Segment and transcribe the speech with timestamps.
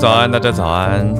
[0.00, 1.14] 早安，大家早安。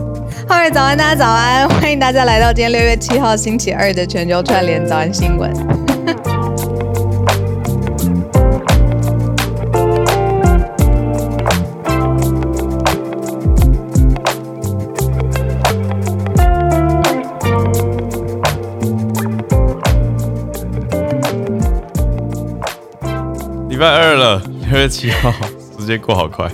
[0.48, 1.68] 浩尔早安，大家早安。
[1.68, 5.52] 欢迎大家来到今天六月七号星期二的全球串联早安新闻。
[23.68, 25.30] 礼拜二了，六月七号，
[25.78, 26.50] 时间过好快。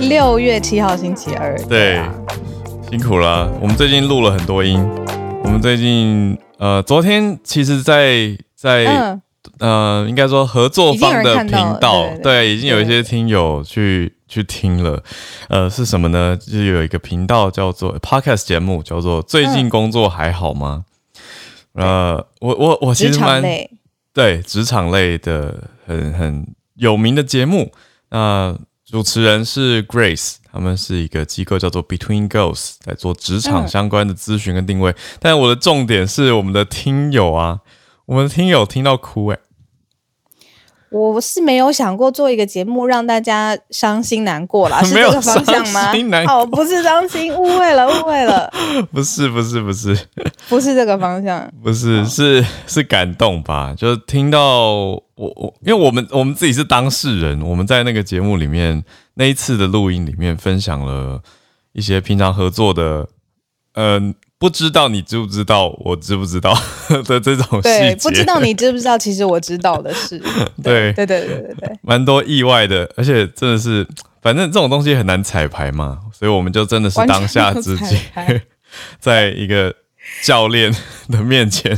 [0.00, 2.14] 六月七号星期二，对，啊、
[2.88, 3.50] 辛苦了、啊。
[3.60, 4.78] 我们最近录了很多音。
[5.42, 9.22] 我们最近呃，昨天其实在，在在、嗯、
[9.58, 15.02] 呃，应该说合作方的频道，对，对，对，对，已经有一些听友去去听了。
[15.48, 16.36] 呃，是什么呢？
[16.36, 20.84] 就是有一个频道叫做 Podcast 节目，叫做“最近工作还好吗？”
[21.74, 23.42] 嗯、呃，我我我其实蛮
[24.14, 27.72] 对职场类的很很有名的节目。
[28.10, 28.58] 那、呃
[28.90, 34.94] 主持人是 Grace，他们是一个机构叫做 Between Goals，在做职场相关的咨询跟定位。
[35.20, 37.60] 但我的重点是我们的听友啊，
[38.06, 39.38] 我们的听友听到哭诶、
[40.90, 45.92] 我是没有想过做一个节目让大家伤心难过啦， 是这个方向吗？
[46.28, 48.50] 哦，不是伤心，误会了，误会了。
[48.92, 49.98] 不是，不是，不是，
[50.48, 51.50] 不是这个方向。
[51.62, 53.74] 不是，是是感动吧？
[53.76, 58.82] 就听到我我，因为我们我们自己是当事人，我们在那个节目里面
[59.14, 61.20] 那一次的录音里面分享了
[61.72, 63.08] 一些平常合作的，
[63.74, 64.27] 嗯、呃。
[64.40, 66.56] 不知道你知不知道，我知不知道
[67.04, 67.78] 的这种细节。
[67.80, 70.16] 对，不知道你知不知道，其实我知道的事。
[70.62, 73.84] 对对对对对对，蛮多意外的，而且真的是，
[74.22, 77.98] 反正这种东西很难彩排嘛，所以我们就真的是当下自己，
[79.00, 79.74] 在一个
[80.22, 80.72] 教练
[81.10, 81.76] 的面前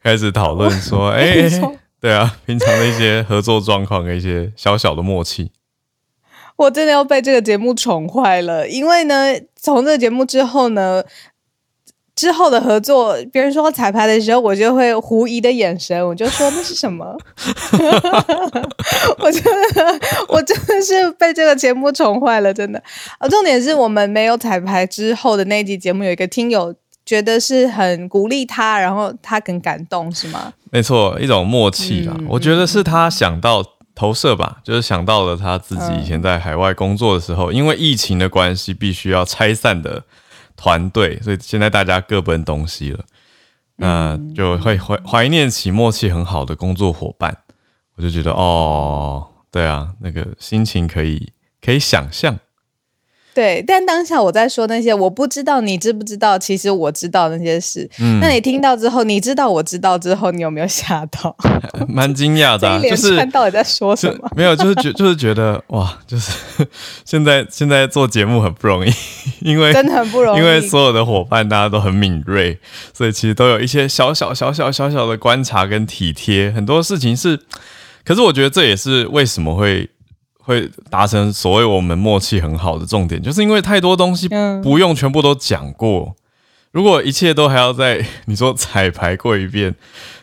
[0.00, 1.60] 开始讨论说，哎、欸，
[2.00, 5.50] 对啊，平常的一些合作状况跟一些小小的默契。
[6.54, 11.02] 我真的要被这个节目宠坏了，因为呢，从这个节目之后呢。
[12.22, 17.04] 之后的合作，别人说彩排的时候，我就会狐疑的眼神，我就说那是什么？
[19.18, 19.42] 我真
[19.74, 20.00] 的，
[20.30, 22.80] 我真的是被这个节目宠坏了，真的。
[23.18, 26.72] 啊，重点是我们没有彩排之后的那一集节目，有一个听友
[27.04, 30.52] 觉得是很鼓励他，然后他很感动，是吗？
[30.70, 32.14] 没错，一种默契啦。
[32.16, 33.64] 嗯，我觉得是他想到
[33.96, 40.04] 投射吧，就是想到了他自己以前在海外工作的时候，嗯，因为疫情的关系，必须要拆散的。
[40.62, 43.04] 团队，所以现在大家各奔东西了，
[43.74, 47.36] 那就会怀怀念起默契很好的工作伙伴，
[47.96, 52.38] 我就觉得哦，对啊，那个心情可以可以想象。
[53.34, 57.88] 对，但当下我在说那些，我不知道你知不知道，其实我知道那些事。
[57.98, 61.34] 嗯，那你听到之后，你知道我知道之后，你有没有吓到？
[61.88, 64.30] 蛮惊讶的、啊，就是看到底在说什么？
[64.36, 66.30] 没有，就是觉 就是觉得哇，就是
[67.06, 68.92] 现在现在做节目很不容易，
[69.40, 72.58] 因为真的很不容易，因为所有的伙伴大家都很敏锐，
[72.92, 77.40] 所以其实都有一些小小小小小小的观察跟体贴，很多事情是，
[78.04, 79.88] 可是我觉得这也是为什么会。
[80.44, 84.28] 会达成所谓我们默契很好的重点，就是因为太多东西
[84.62, 86.14] 不用全部都讲过。
[86.72, 89.74] 如果一切都还要在你说彩排过一遍，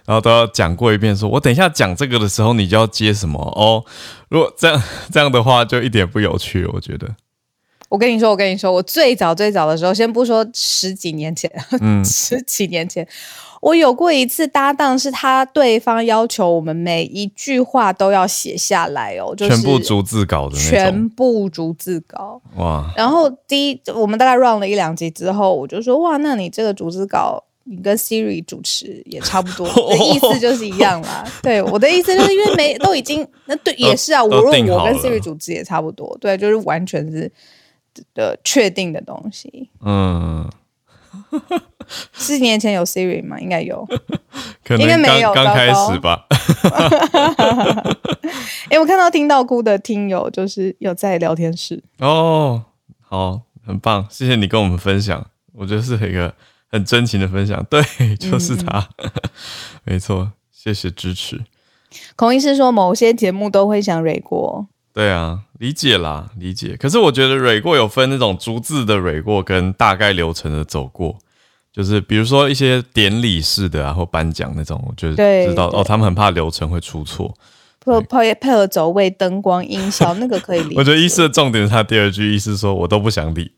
[0.05, 3.85] 然后都要讲过一遍说，说我等一下讲这个的时候，你就要接什么哦？
[4.29, 4.81] 如果这样
[5.11, 6.65] 这样的话，就一点不有趣。
[6.73, 7.07] 我觉得，
[7.87, 13.07] 我跟你说，我跟你说，我最早最早的时候，先不说十几年前，嗯， 十几年前。
[13.61, 22.89] 我有过一次搭档，是他对方要求我们每一句话都要写下来哦，就是全部逐字稿的那种，全部逐字稿哇。
[22.95, 31.25] 然后第一，我们大概 run 了一两集之后，我就说哇，那你这个逐字稿，你跟 Siri 主持也差不多，的意思就是一样啦。
[31.43, 37.29] 对，我的意思就是因为没都已经那对也是啊，我如果我跟 Siri 主持也差不多，对，就是完全是
[38.13, 40.49] 的确定的东西，嗯。
[42.13, 43.39] 四年前有 Siri 吗？
[43.39, 43.85] 应该有，
[44.63, 46.25] 可能应该没有，刚开始吧。
[48.69, 52.63] 哎、欸，我看到听到哭的听友，就是有在聊天室哦，
[53.01, 56.33] 好，很棒，谢谢你跟我们分享，我觉得是一个
[56.71, 57.65] 很真情的分享。
[57.69, 57.81] 对，
[58.17, 59.11] 就是他，嗯、
[59.85, 61.41] 没错，谢谢支持。
[62.15, 64.67] 孔医师说，某些节目都会想蕊过。
[64.93, 66.75] 对啊，理解啦，理解。
[66.77, 71.17] 可是我觉得蕊过有分那种逐字的蕊过，跟大概流程的走过。
[71.71, 77.33] 就是比如说一些典礼式的啊，或颁奖那种，我就知道哦，他们很怕流程会出错。
[77.81, 80.75] 配配配合走位、灯光、音效，那个可以理解。
[80.79, 83.51] 我觉得医师的重点是他第二句，医师说我都不想理。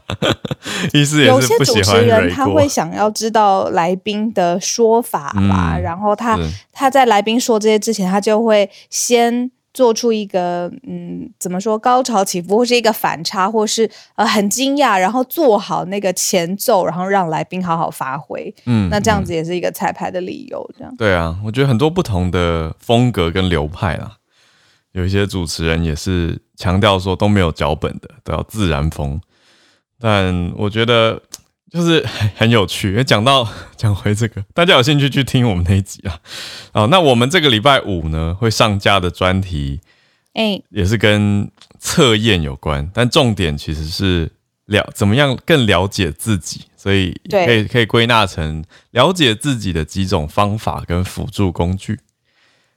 [0.94, 1.78] 医师也是不喜欢。
[1.78, 6.38] 有些主持人他会想要知道来宾的说法吧，嗯、然后他
[6.72, 9.50] 他在来宾说这些之前，他就会先。
[9.74, 18.54] 做出一个嗯，怎么说高潮起伏，或是一个反差，或是呃很惊讶，然后做好那个前奏，然后让来宾好好发挥。
[18.66, 20.70] 嗯，那这样子也是一个彩排的理由。
[20.76, 24.16] 这样对啊，我觉得很多不同的风格跟流派啦，
[24.92, 29.20] 有一些主持人也是强调说都没有脚本的，都要自然风。
[29.98, 31.22] 但我觉得
[31.72, 36.18] 就是很有趣，因为讲到 讲回这个，大家有兴趣去听我们那一集啊。
[36.72, 39.80] 哦，那我们这个礼拜五呢会上架的专题，
[40.34, 44.30] 哎，也是跟测验有关，但重点其实是
[44.66, 51.98] 了怎么样更了解自己，所以可以可以归纳成了解自己的几种方法跟辅助工具。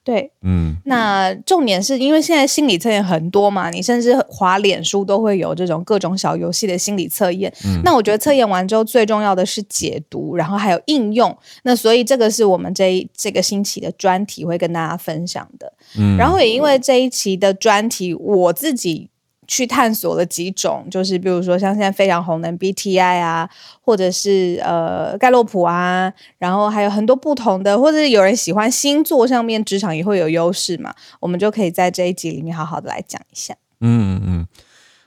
[0.05, 7.51] 对，嗯，那重点是因为现在心理测验很多嘛，你甚至滑脸书都会有这种各种小游戏的心理测验。
[7.65, 11.35] 嗯，那我觉得测验完之后最重要的是解读，然后还有应用。
[11.63, 15.73] 那所以这个是我们这一这个星期的专题会跟大家分享的。
[15.97, 19.09] 嗯，然后也因为这一期的专题，我自己。
[19.47, 23.49] 去探索了几种，就是比如说像现在非常红的 MBTI 啊，
[23.81, 33.55] 或者是呃盖洛普啊，然后还有很多不同的，或者是有人喜欢星座上面职场也会有优势嘛，我们就可以在这一集里面好好的来讲一下。
[33.81, 34.47] 嗯嗯，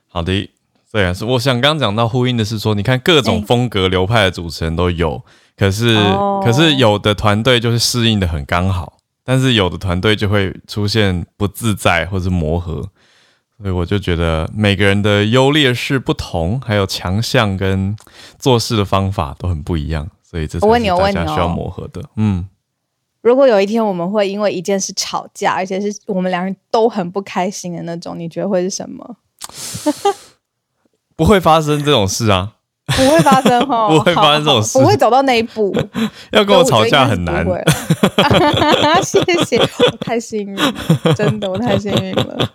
[0.06, 0.50] 好的，
[0.92, 5.22] 对啊，是我想刚刚讲到呼应的是说，你看各种风格流派的主持人都有，欸、
[5.56, 12.88] 可是、哦、可是有的团队就是适应的很刚好，但是有的团队就会出现不自在或是磨合。
[13.60, 17.96] 所以我就觉得每个人的优劣势不同，还有强项跟
[18.38, 22.00] 做事的方法都很不一样，所以这才是大家需要磨合的。
[22.16, 22.48] 嗯，
[23.20, 29.16] 如果有一天我们会因为一件事吵架，而且是我们两人都很不开心的那种，你觉得会是什么？
[31.16, 32.52] 不会发生这种事啊！
[32.86, 35.74] 不会发生 哈，不会发生这种事，不会走到那一步。
[36.30, 37.44] 要跟我吵架很难。
[39.02, 40.56] 谢谢，我太幸运，
[41.16, 42.50] 真的，我太幸运了。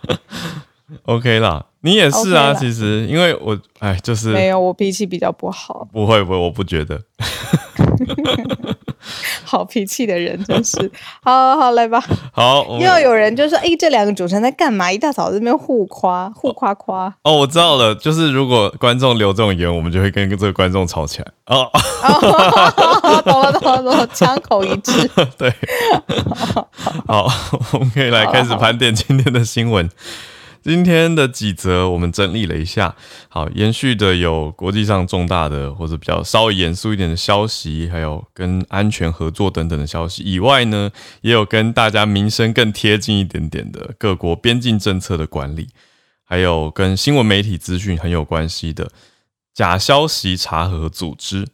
[1.04, 2.54] OK 啦，你也是啊。
[2.54, 5.86] 其实，因为我哎，就是没有，我脾气比较不好。
[5.92, 7.00] 不会不会，我不觉得。
[9.44, 10.90] 好脾气的人真是。
[11.22, 12.02] 好好，好来吧。
[12.32, 14.90] 好，又有人就说：“哎，这两个主持人在干嘛？
[14.90, 21.26] 一大早在这边互夸互夸夸。”哦，我知道了，就是如果观众留这种言，我们就会跟这个观众吵起来。
[21.46, 21.70] 哦，
[23.22, 25.08] 懂了懂了懂了，枪口一致。
[25.36, 25.52] 对。
[27.06, 27.28] 好，
[27.74, 29.88] 我们可以来开始盘点今天的新闻。
[30.64, 32.96] 今天的几则我们整理了一下，
[33.28, 40.90] 好，延续的有国际上重大的或者比较稍微严肃一点的消息，还有跟安全合作等等的消息以外呢，
[41.20, 45.68] 也有跟大家民生更贴近一点点的各国边境政策的管理，
[46.24, 48.90] 还有跟新闻媒体资讯很有关系的
[49.52, 51.46] 假消息查核组织。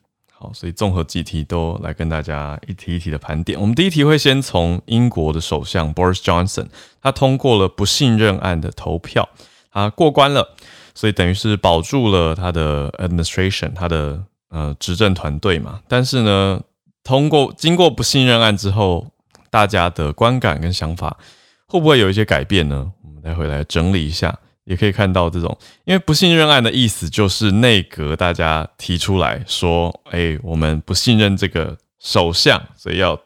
[0.43, 3.61] 好，所以综合几题都来跟大家一题一题的盘点。
[3.61, 6.69] 我们第一题会先从英国的首相 Boris Johnson，
[7.03, 9.29] 他通过了不信任案的投票，
[9.71, 10.57] 他过关了，
[10.95, 15.83] 所以等于是保住了他的 administration，他的呃执政团队嘛。
[15.87, 16.63] 但是呢，
[17.05, 19.09] 通过经过不信任案之后，
[19.51, 21.19] 大家的观感跟想法
[21.67, 22.91] 会不会有一些改变呢？
[23.05, 24.39] 我们待会来整理一下。
[24.65, 33.19] 也可以看到这种，因为不信任案的意思就是内阁大家提出来说，哎，我们不信任这个首相，所以要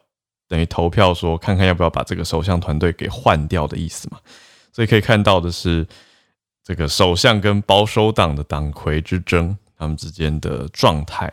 [0.47, 4.19] 等于投票说，看看要不要把这个首相团队给换掉的意思嘛。
[4.71, 5.85] 所以可以看到的是，
[6.63, 11.31] 这个首相跟保守党的党魁之争，他们之间的状态。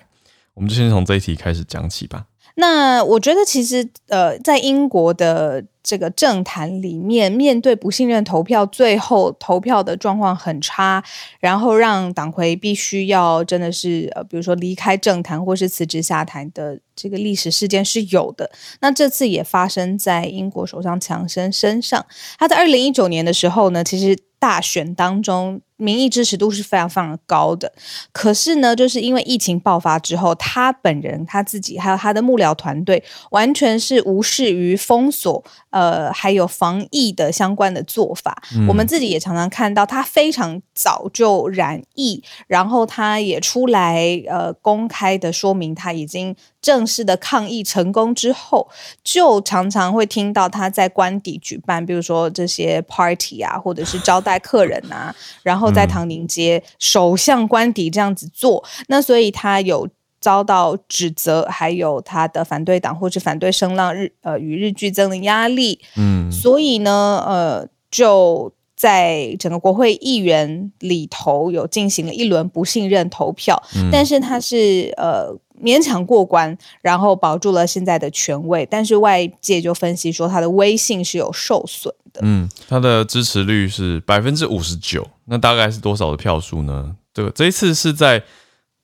[0.55, 2.25] 我们就先从这一题开始讲起吧。
[2.57, 5.65] 那我觉得其实，呃，在英国的。
[5.85, 11.03] 这个政坛里面，面对不信任投票，最后投票的状况很差，
[11.41, 18.49] 然后让党魁必须要真的是呃，比如说离开政坛或是辞职下台的这个历史事件是有的。
[18.81, 22.07] 那这次也发生在英国首相强生身上。
[22.39, 27.73] 他在二零一九年的时候呢，其实大选当中民意支持度是非常非常高的。
[28.13, 35.45] 可是呢，就是因为疫情爆发之后，他本人他自己还有他的幕僚团队，完全是无视于封锁。
[35.71, 48.67] 呃，还有防疫的相关的做法，嗯，我们自己也常常看到，他非常早就染疫，然后他也出来呃公开的说明他已经正式的抗议成功之后，
[49.05, 59.87] 就常常会听到他在官邸举办，比如说这些 party 啊，或者是招待客人啊， 然后在唐宁街首相官邸这样子做，那所以他有。
[60.23, 78.67] 遭到指责，还有他的反对党或者反对声浪日呃与日俱增的压力，嗯，所以呢，呃，就在整个国会议员里头有进行了一轮不信任投票，嗯，但是他是呃勉强过关，然后保住了现在的权位。
[78.71, 82.21] 但是外界就分析说，他的威信是有受损的。
[82.25, 86.97] 嗯，他的支持率是百分之五十九，那大概是多少的票数呢？
[87.15, 88.25] 这个这一次是在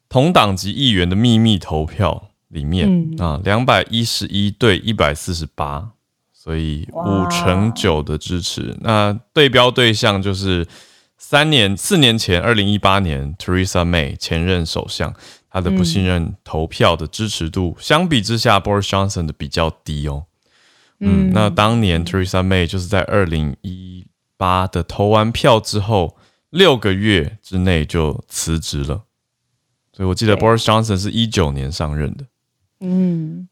[0.08, 5.90] 同党籍议员的秘密投票里面、嗯、啊，两百一十一对一百四十八，
[6.32, 8.76] 所以五成九的支持。
[8.80, 10.66] 那对标对象就是。
[11.20, 15.12] 三年四年前，二零一八年，Theresa May 前任首相，
[15.50, 20.24] 他的不信任投票的支持度，嗯、相比之下，Boris Johnson 的比较低哦。
[21.00, 26.16] 嗯，嗯那当年 Theresa May 就是在二零一八的投完票之后，
[26.50, 29.04] 六个月之内就辞职了。
[29.92, 32.24] 所以我记得 Boris Johnson 是一九年上任的。
[32.80, 33.48] 嗯，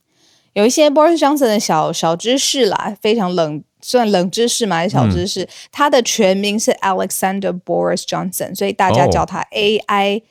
[0.52, 3.62] 有一些 Boris Johnson 的小小知识啦，非常冷。
[3.82, 5.44] 算冷知识嘛，还是小知识？
[5.44, 10.18] 嗯、他的全名是 Alexander Boris Johnson，所以大家叫他 AI。
[10.18, 10.22] 哦、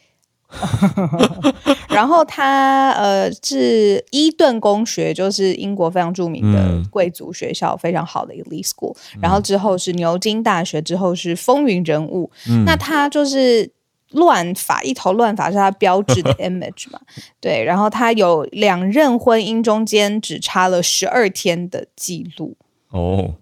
[1.89, 8.95] 然后他呃是伊顿公学，就是英国非常著名的贵族学校，嗯、非常好的一个 elite school。
[9.21, 12.29] 然后之后是牛津大学，之后是风云人物。
[12.49, 13.71] 嗯、那他就是
[14.11, 16.99] 乱法，一头乱发是他标志的 image 嘛？
[17.39, 17.63] 对。
[17.63, 22.57] 然后他有两任婚姻中间只差了十二天的记录
[22.89, 23.35] 哦。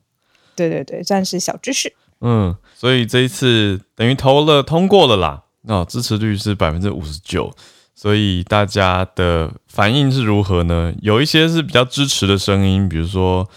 [0.55, 1.91] 对对对，算是小知识。
[2.21, 5.42] 嗯，所以这一次等于投了通过了啦。
[5.63, 7.53] 那、哦、支持率是百分之五十九，
[7.95, 10.93] 所以大家的反应是如何呢？
[11.01, 13.49] 有一些是比较支持的声音，比如说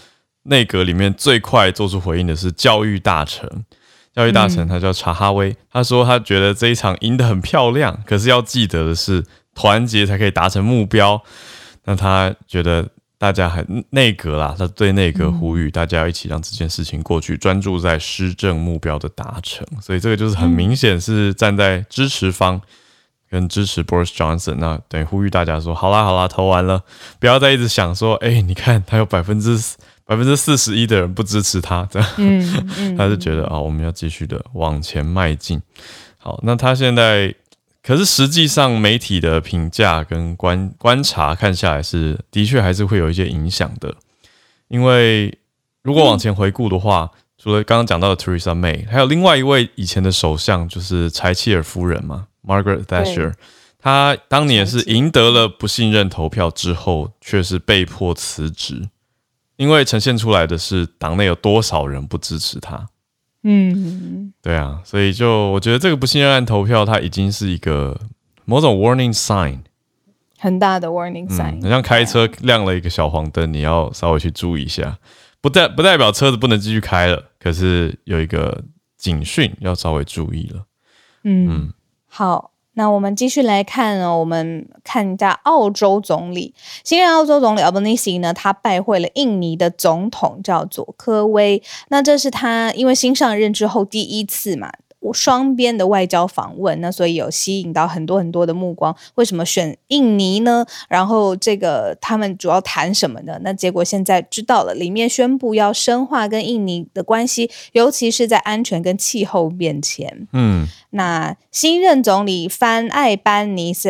[0.43, 3.49] 内阁里面最快做出回应的是教育大臣，
[4.13, 9.23] 教育大臣他叫查哈威，嗯、他说他觉得这一场赢得很漂亮，可是要记得的是
[9.53, 11.21] 团结才可以达成目标。
[11.85, 12.87] 那他觉得。
[13.19, 19.65] 大家很内阁啦，他对内阁呼吁大家要一起让这件事情过去，专注在施政目标的达成。
[19.81, 22.61] 所以这个就是很明显是站在支持方
[23.29, 26.83] 跟支持 Boris Johnson，那等于呼吁大家说：好啦好啦，投完了，
[27.19, 29.57] 不要再一直想说，哎，你看他有百分之
[30.05, 35.59] 百分之四十一的人不支持他，这样，嗯嗯、 他是觉得啊、哦，我们要继续的往前迈进。
[36.19, 37.33] 好，那他现在。
[37.87, 43.95] 可是实际上，媒体的评价跟观观察看下来是，的确还是会有一些影响的。
[44.67, 45.39] 因为
[45.83, 53.35] 如果往前回顾的话，嗯、除了刚刚讲到的 Theresa May，还有另外一位以前的首相，就是柴契尔夫人嘛，Margaret Thatcher。
[53.79, 58.89] 她当年是赢得了不信任投票之后，却是被迫辞职，
[59.55, 62.89] 因为呈现出来的是党内有多少人不支持她。
[63.43, 67.99] 嗯，对啊，所以就我觉得这个不信任案投票，它已经是一个
[68.45, 69.59] 某种 warning sign，
[70.37, 74.97] 很大的 warning sign，嗯，很像开车亮了一个小黄灯，你要稍微去注意一下，
[75.39, 78.63] 不代不代表车子不能继续开了，可是有一个
[78.97, 80.65] 警讯要稍微注意了。
[81.23, 81.73] 嗯，嗯。
[82.07, 82.51] 好。
[82.77, 86.53] 那我们继续来看哦，我们看一下澳洲总理，
[86.83, 91.61] 新任澳洲总理 Albanese 呢，他拜会了印尼的总统，叫做科威。
[91.89, 94.71] 那这是他因为新上任之后第一次嘛。
[95.13, 98.95] 双边的外交访问，那所以有吸引到很多很多的目光。
[99.15, 100.65] 为什么选印尼呢？
[100.87, 103.39] 然后这个他们主要谈什么呢？
[103.41, 110.27] 那结果现在知道了，里面宣布要深化跟印尼的关系，尤其是在安全跟气候变迁。
[110.33, 113.89] 嗯，那新任总理范艾班尼是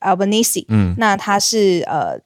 [0.00, 2.18] Albanese，嗯，那他是呃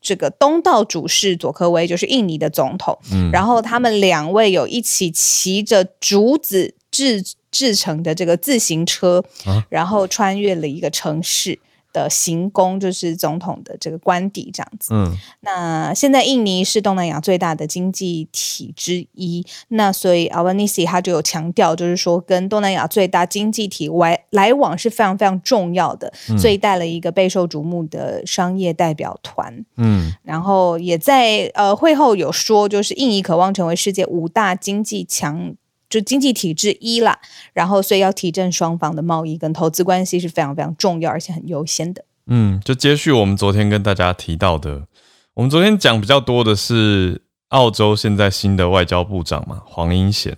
[0.00, 2.98] 这个东道主是佐科威，就是印尼的总统。
[3.12, 7.22] 嗯，然后他们两位有一起骑着竹子制。
[7.54, 11.56] 制成的这个自行车，啊、然后穿越了一个城市
[11.92, 14.92] 的行宫，就是总统的这个官邸这样子。
[14.92, 29.64] 嗯，那现在印尼是东南亚最大的经济体之一，那所以 Albanese 他就有强调，就是说跟东南亚最大经济体来来往是非常非常重要的，嗯、所以带了一个备受瞩目的商业代表团。
[29.76, 35.54] 嗯，然后也在呃会后有说，就是印尼渴望成为世界五大经济强。
[35.94, 37.16] 就经济体制一啦，
[37.52, 42.04] 然后所以要提振双方的贸易跟投资关系是非常非常重要，而且很优先的。
[42.26, 44.88] 嗯，就接续我们昨天跟大家提到的，
[45.34, 50.36] 我们昨天讲比较多的是澳洲现在新的外交部长嘛，黄英贤，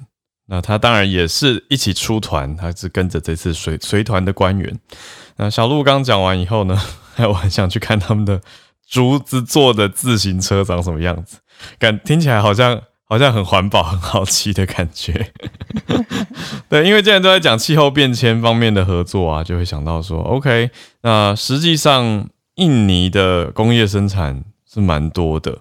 [0.49, 4.79] 那他当然也是一起出团，他是跟着这次随随团的官员。
[5.37, 6.79] 那小鹿刚讲完以后呢，
[7.17, 8.43] 我很想去看他们的
[8.87, 11.39] 竹子做的自行车长什么样子，
[11.79, 12.83] 感听起来好像。
[13.09, 15.33] 好像很环保、很好奇的感觉。
[16.69, 20.71] 对，因为既然都在讲气候变迁方面的合作啊，就会想到说，OK，
[21.03, 25.57] 那实际上印尼的工业生产是蛮多的，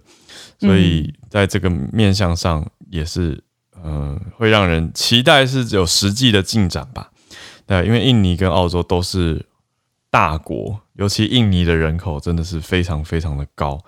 [0.59, 3.43] 所以在这个面向上也是，
[3.83, 7.11] 嗯、呃，会让人期待是有实际的进展吧。
[7.67, 9.45] 对，因为印尼跟澳洲都是
[10.09, 13.79] 大国，尤其印尼的人口真的是非常非常的高。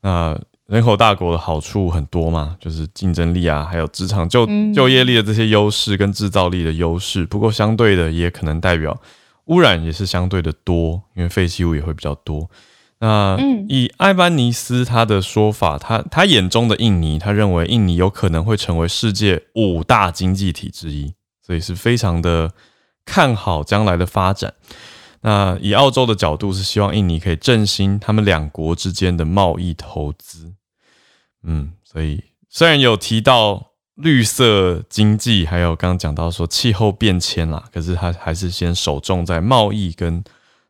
[0.00, 7.26] 那人口大国的好处很多嘛，就是竞争力啊，还有职场就就业力的这些优势跟制造力的优势。
[7.26, 8.98] 不过相对的，也可能代表
[9.46, 12.48] 污染也是相对的多，因为废弃物也会比较多。
[13.00, 13.36] 那
[13.68, 21.12] 以艾班尼斯他的说法，他他眼中的印尼，他认为印尼有可能会成为世界五大经济体之一，
[21.46, 22.52] 所以是非常的
[23.04, 24.54] 看好将来的发展。
[25.26, 30.52] 那以澳洲的角度是希望印尼可以振兴他们两国之间的贸易投资，
[31.42, 40.22] 嗯，所以虽然有提到绿色经济，还有刚刚讲到说气候变迁啦，可是他还是先首重在贸易跟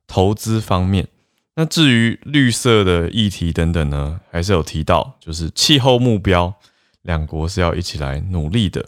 [0.06, 1.08] 投资方面。
[1.56, 6.54] 那至于绿色的议题等等呢，还是有提到，就是气候目标，
[7.02, 8.86] 两国是要一起来努力的。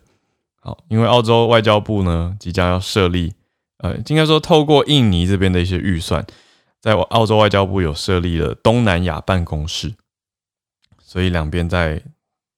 [0.61, 3.33] 好，因为澳洲外交部呢即将要设立。
[3.79, 6.27] 呃，应该说，透过印尼这边的一些预算，
[6.81, 9.95] 在我澳洲外交部有设立了东南亚办公室，
[10.99, 12.03] 所以两边在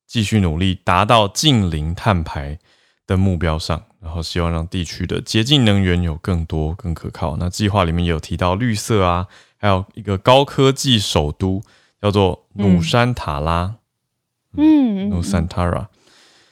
[0.06, 2.58] 继续努力达到近零碳排
[3.06, 7.37] 的目标上，然后希望让地区的洁净能源有更多、更可靠。
[7.37, 11.60] 那计划里面有提到绿色啊，还有一个高科技首都
[12.00, 13.75] 叫做努山塔拉，
[14.56, 15.88] 嗯，Nusantara，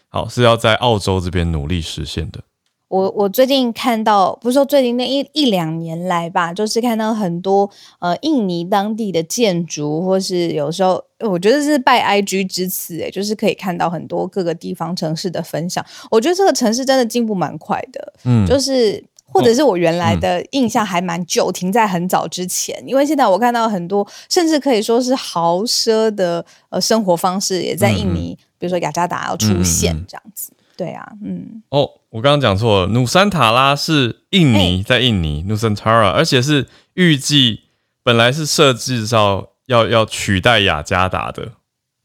[0.08, 2.42] 好，是要在澳洲这边努力实现的。
[2.88, 15.85] 我我最近看到，不是说最近那一一两年来吧，就是看到很多呃印尼当地的建筑，或是有时候我觉得是拜 IG 之赐，诶，就是可以看到很多各个地方城市的分享。
[16.11, 18.59] 我觉得这个城市真的进步蛮快的，嗯，就。
[18.59, 30.52] 是或者是我原来的印象还蛮旧，停在很早之前，因为现在我看到很多甚至可以说是豪奢的呃生活方式也在印尼，比如说雅加达要出现这样子。
[30.76, 37.61] 对啊，嗯，哦，我刚刚讲错了，努山塔拉是印尼，在印尼，Nusantara，而且是预计
[38.02, 41.52] 本来是设计到要要取代雅加达的。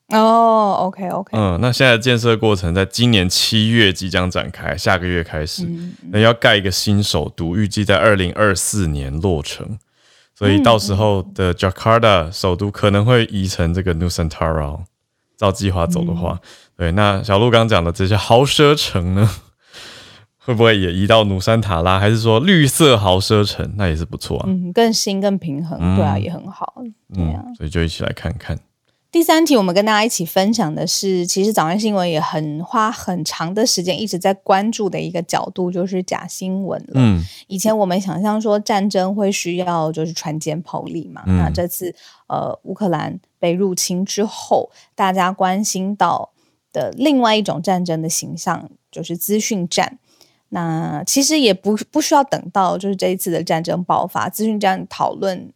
[0.10, 5.64] 哦，OK OK，嗯，那现在建设过程在今年七月即将展开，下个月开始，
[6.12, 9.80] 那、嗯、要盖一个新首都，预计在二零二四年落成，
[10.38, 14.82] 所以到时候的 Jakarta 首都可能会移成这个 Nusantara，
[15.42, 16.40] 照计划走的话。
[16.44, 19.30] 嗯对，那小鹿刚讲的这些豪奢城呢，
[20.44, 22.00] 会不会也移到努山塔拉？
[22.00, 23.72] 还是说绿色豪奢城？
[23.78, 24.46] 那也是不错啊。
[24.48, 26.74] 嗯，更新、更平衡，嗯、对啊，也很好。
[27.14, 28.58] 对啊、嗯，所以就一起来看看。
[29.12, 36.94] 第三题，我们跟大家一起分享的是，其实早安新闻也很花很长的时间一直在关注的一个角度，就是假新闻了。
[36.96, 41.94] 嗯，以前我们想象说战争会需要就是船坚炮利嘛，嗯、那这次
[42.28, 46.32] 呃乌克兰被入侵之后，大家关心到。
[46.74, 50.00] 的另外一种战争的形象就是资讯战，
[50.48, 55.52] 那其实也不不需要等到就是这一次的战争爆发，资讯战讨论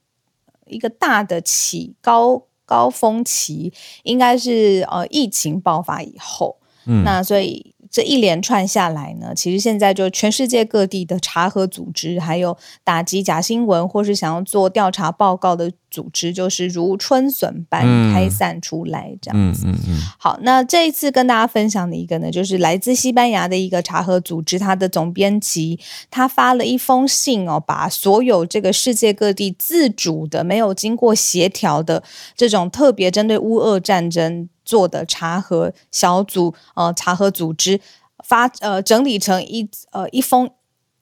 [0.65, 3.71] 一个大的起高高峰期，
[4.04, 7.73] 应该是呃疫情爆发以后，嗯，那所以。
[7.91, 19.65] 这一连串下来呢，其实现在就全世界各地的查核组织，还有打击假新闻或是想要做调查报告的组织，就是如春笋般开散出来，这样子。
[19.65, 25.79] 嗯嗯嗯嗯、好，那这一次跟大家分享的一个呢，就是来自西班牙的一个查核组织，它的总编辑
[26.12, 32.03] 他发了一封信哦，把所有这个世界各地自主的、没有经过协调的
[32.36, 34.49] 这种特别针对乌俄战争。
[34.65, 37.79] 做的查核小组，呃，查核组织
[38.23, 40.49] 发呃整理成一呃一封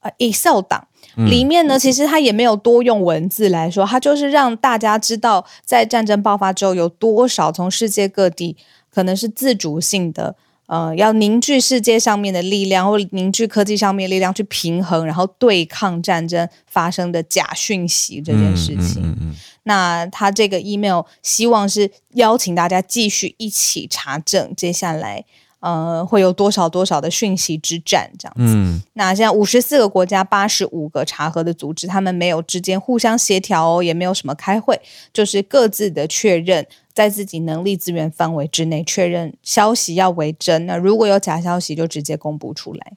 [0.00, 8.56] 呃 Excel 档，里面呢，其实它也没有多用文字来说，它就是让大家知道，在战争爆发之后，有多少从世界各地
[8.90, 10.36] 可能是自主性的。
[10.66, 19.02] 呃，要凝聚世界上面的力量，或凝聚科技上面的力量去平衡，然后对抗战争发生的假讯息这件事情。
[19.02, 25.22] 嗯嗯嗯嗯、那他这个 email 希望是邀请大家继续一起查证，接下来
[25.64, 28.54] 呃会有多少多少的讯息之战这样子。
[28.54, 34.80] 嗯、那现在五十四个国家，八十五个查核的组织，他们没有之间互相协调哦，也没有什么开会，
[35.12, 36.66] 就是各自的确认。
[36.94, 42.92] 在自己能力资源范围之内确认消息要为真，那如果有假消息就直接公布出来。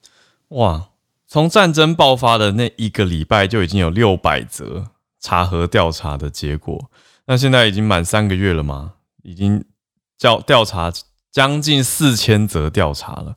[0.50, 0.90] 哇，
[1.26, 6.88] 从战争爆发的那一个礼拜就已经有六百则查核调查的结果，
[7.26, 8.92] 那现在已经满三个月了吗？
[9.24, 9.64] 已经
[10.16, 10.92] 叫调查
[11.30, 13.34] 将近四千则调查了。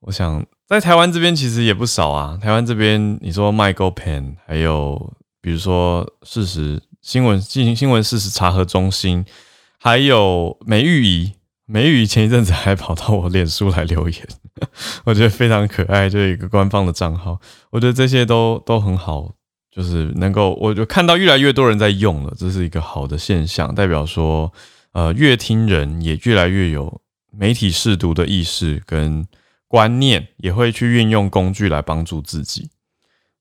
[0.00, 9.24] 我想在台湾这边其实也不少啊，台湾这边你说 Michael Pen，还有比如说事实新闻进行新闻事实查核中心。
[9.84, 11.32] 还有美玉仪，
[11.66, 14.28] 美玉仪前一阵子还跑到我脸书来留言，
[15.02, 19.32] 我觉得非常可爱，就是一个官方的账号，我觉得这些都都很好，
[19.72, 24.52] 就是能够，我就看到越来越多人在用了，这是一个好的现象，代表说，
[24.92, 27.00] 呃，阅听人也越来越有
[27.30, 29.26] 媒体试读的意识跟
[29.66, 32.70] 观念，也会去运用工具来帮助自己。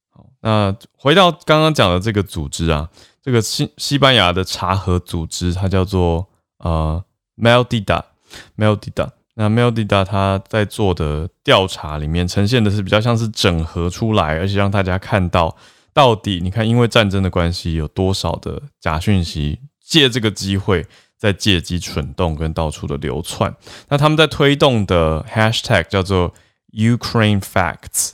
[0.10, 2.90] 好，那回到刚刚讲的这个组织啊，
[3.22, 7.04] 这个西西班牙的查核组织，它叫做呃
[7.38, 9.10] Meldida，Meldida。
[9.36, 15.58] 那 Meldida 他在做的调查里面呈现的是比较像是整合出来，而且让大家看到。
[15.94, 20.86] 到底你看，因为战争的关系，有多少的假讯息借这个机会
[21.22, 23.56] 在借机蠢动跟到处的流窜？
[23.90, 26.34] 那他们在推动的 hashtag 叫做
[26.74, 28.14] Ukraine Facts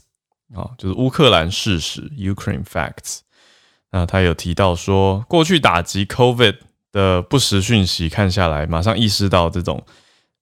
[0.54, 3.20] 啊，就是乌克兰事实 Ukraine Facts。
[3.92, 6.58] 那他有提到说，过去打击 COVID
[6.92, 9.86] 的不实讯息看下来，马上意识到这种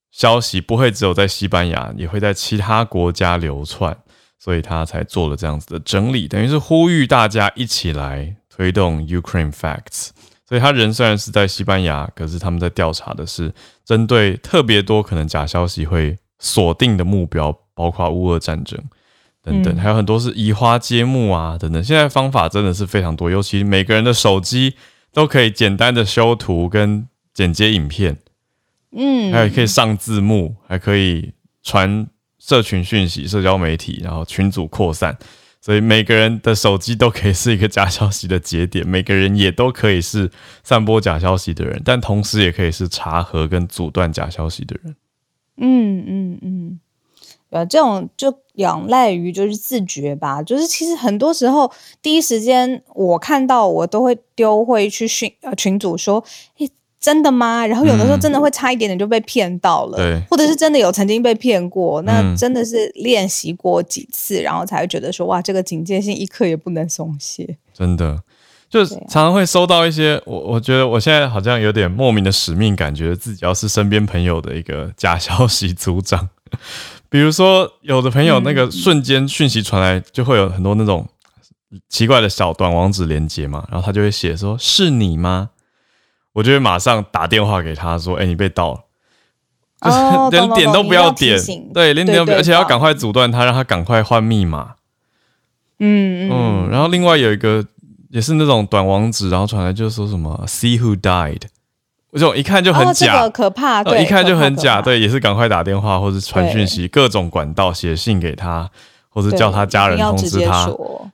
[0.10, 3.96] 消息不会只有在西班牙，也会在其他国家流窜。
[4.38, 10.10] 所以他才做了这样子的整理，等于是呼吁大家一起来推动 Ukraine Facts。
[10.48, 13.54] 所以他人虽然是在西班牙，可是他们在调查的是
[13.84, 18.80] 针对特别多可能假消息会锁定的目标，包括乌俄战争
[19.42, 21.84] 等等，还有很多是移花接木啊等等。
[21.84, 24.76] 现在方法真的是非常多，尤其每个人的手机
[25.14, 28.18] 都可以简单的修图跟剪接影片，
[28.92, 32.08] 嗯，还有可以上字幕，还可以传。
[32.38, 35.18] 社群讯息、社交媒体，然后群组扩散，
[35.66, 40.30] 所以每个人的手机都可以是一个假消息的节点，每个人也都可以是
[40.64, 44.96] 散播假消息的人，但同时也可以是查核跟阻断假消息的人。
[45.58, 46.80] 嗯嗯嗯，
[47.50, 56.24] 呃，这种就仰赖于就是自觉吧，就是其实很多时候第一时间我看到我都会丢会去讯呃群主说，
[56.60, 56.70] 诶
[57.06, 57.64] 真的吗？
[57.68, 67.58] 然后有的时候真的会差一点点就被骗到了，对，或者是真的有曾经被骗过，那真的是练习过几次，然后才会觉得说哇，这个警戒性一刻也不能松懈。
[67.72, 68.20] 真的，
[68.68, 76.28] 就常常会收到一些我，我觉得我现在好像有点莫名的使命感，觉得自己要是身边朋友的一个假消息组长。
[77.08, 81.08] 比如说，有的朋友那个瞬间讯息传来，就会有很多那种
[81.88, 85.52] 奇怪的小短网址连接嘛，然后他就会写说：“是你吗？”
[86.36, 88.80] 我就会马上打电话给他说：“哎、欸，你被盗了，
[89.80, 89.98] 就是
[90.36, 91.40] 连点都不要点，
[91.74, 94.76] 对，连点都不要，而且要赶快阻断他，让他赶快换密码。
[95.80, 97.66] 嗯嗯，然后另外有一个
[98.10, 101.44] 也是那种短网址，然后传来就是说什么 ‘see who died’，
[102.12, 108.70] 我就一看就很假，哦这个、可怕，对，一看就很假，对，也是赶快打电话或者传讯息，各种管道写信给他，
[109.08, 110.70] 或者叫他家人通知他。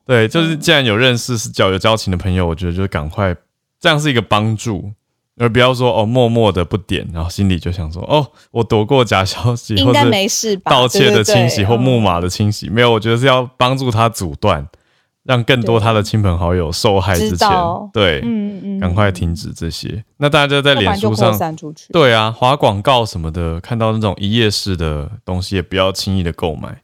[0.08, 3.36] 对，就是既然有认识是交有交情的朋友，我觉得就赶快，
[3.80, 4.92] 这样是一个帮助。”
[5.38, 10.70] 而不要说哦，默默的不点，然后心里就想说哦，我躲过假消息，应该没事吧？
[10.70, 14.68] 盗窃的清洗或木马的清洗，没有，我觉得是要帮助他阻断，
[15.24, 17.50] 让更多他的亲朋好友受害之前，
[17.94, 20.04] 对，嗯嗯，赶快停止这些。
[20.18, 21.58] 那大家在脸书上，
[21.92, 26.82] 对啊，划广告什么的，看到那种一页式的东西，也不要轻易的购买。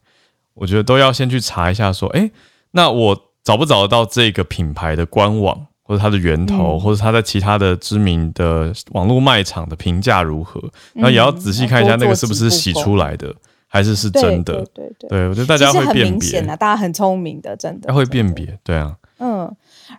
[0.55, 2.31] 我觉得都要先去查一下，说，哎，
[2.71, 5.67] 那我找不找得到这个品牌的官网？
[5.87, 10.61] 或者它的源头，嗯、或者它在其他的知名的网络卖场的评价如何？
[10.93, 13.33] 然后也要仔细看一下那个是不是洗出来的，
[13.67, 14.55] 还是是真的？
[14.73, 16.41] 对对对，对我觉得大家会辨别。
[16.41, 17.87] 大家很聪明的，真的。
[17.87, 18.97] 他会辨别，对啊。
[19.19, 19.49] 嗯，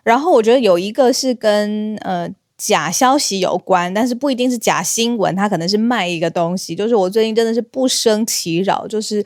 [0.03, 6.75] 然后我觉得有一个是跟呃假消息有关，但是不一定是假新闻，它可能是卖一个东西。
[6.75, 9.25] 就是我最近真的是不生其扰，就是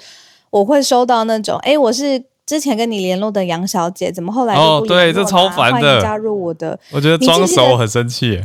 [0.50, 2.24] 我会收到那种，哎，我是。
[2.46, 4.84] 之前跟你联络的杨小姐，怎么后来哦？
[4.86, 6.02] 对，这超烦的。
[6.02, 8.42] 加入我的，我觉得装熟很生气。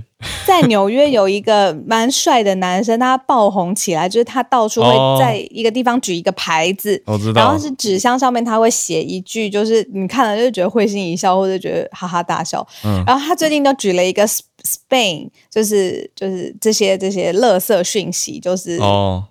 [0.47, 7.43] 在纽约有一个蛮帅的男生，他爆红起来，就是他到处会在一个地方举一个牌子，我知道。
[7.43, 12.67] 然后是纸箱上面他会写一句，就是你看了就觉得会心一笑，或者觉得哈哈大笑。
[12.85, 13.03] 嗯。
[13.05, 19.25] 然后他最近都举了一个 Spain，就是就是这些这些垃圾讯息，就是哦，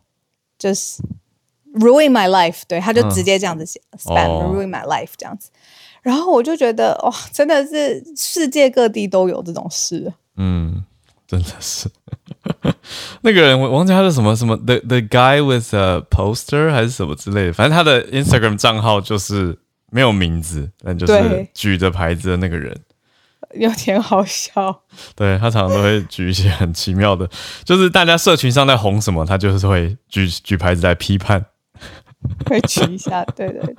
[0.60, 1.02] 就是。
[1.80, 5.50] Ruin my life，对，他就直接这样子写、嗯、，spam、哦、ruin my life 这样子，
[6.02, 10.84] 然后我就觉得哇，真的是世界各地都有这种事，嗯，
[11.28, 11.90] 真的是，
[13.22, 19.60] 那个人我忘记他是什么什么，the the guy with a poster 还是什么之类的，反正他的 Instagram 账号就是
[19.92, 22.76] 没有名字，但就是举着牌子的那个人，
[23.54, 24.82] 有点好笑，
[25.16, 27.30] 对，他常常都会举一些很奇妙的，
[27.64, 31.46] 就是大家社群上在红什么，他就是会举举牌子来批判。
[32.48, 33.76] 会举一下，对对对，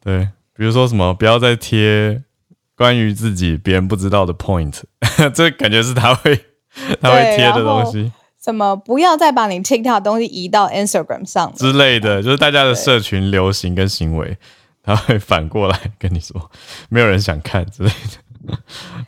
[0.02, 2.22] 对，比如说什么，不要再贴
[2.76, 4.82] 关于自己别人不知道的 point，
[5.34, 6.38] 这感觉是他会
[7.00, 8.12] 他会贴的东西。
[8.42, 14.36] 什么，不要再把你 TikTok 的东西移到 Instagram 上之类的，就是大家的社群流行跟行为，
[14.82, 16.50] 他会反过来跟你说，
[16.88, 18.58] 没有人想看之类的。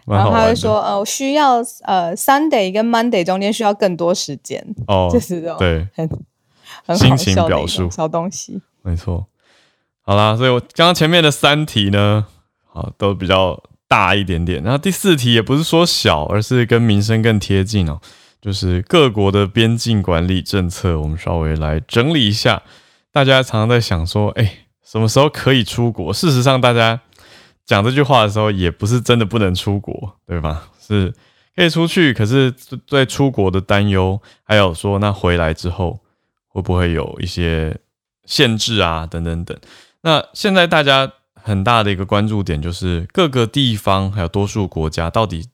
[0.06, 6.08] 然后他会说，呃，需要呃，Sunday 跟 Monday 中间需要更多时间哦，就是这种对，很
[6.86, 9.26] 很心情表述小东西，没错。
[10.02, 12.26] 好啦，所以我刚刚前面的三题呢，
[12.70, 17.98] 好都比较大一点点，然后第四题也不是说小，而是跟民生更贴近哦，
[18.40, 22.62] 就是各国的边境管理政策，我们稍微来整理一下。
[23.10, 26.12] 大家常常在想说，哎、什么时候可以出国？
[26.12, 27.00] 事实上，大家
[27.64, 30.68] 讲这句话的时候，也不是真的不能出国，对吧？
[30.78, 31.14] 是
[31.56, 32.52] 可以出去，可是
[32.84, 36.00] 对出国的担忧，还有说那回来之后
[36.48, 37.74] 会不会有一些
[38.26, 39.58] 限制啊，等等等。
[40.02, 45.48] 那现在大家很大的一个关注点，就是各个地方还有多数国家到底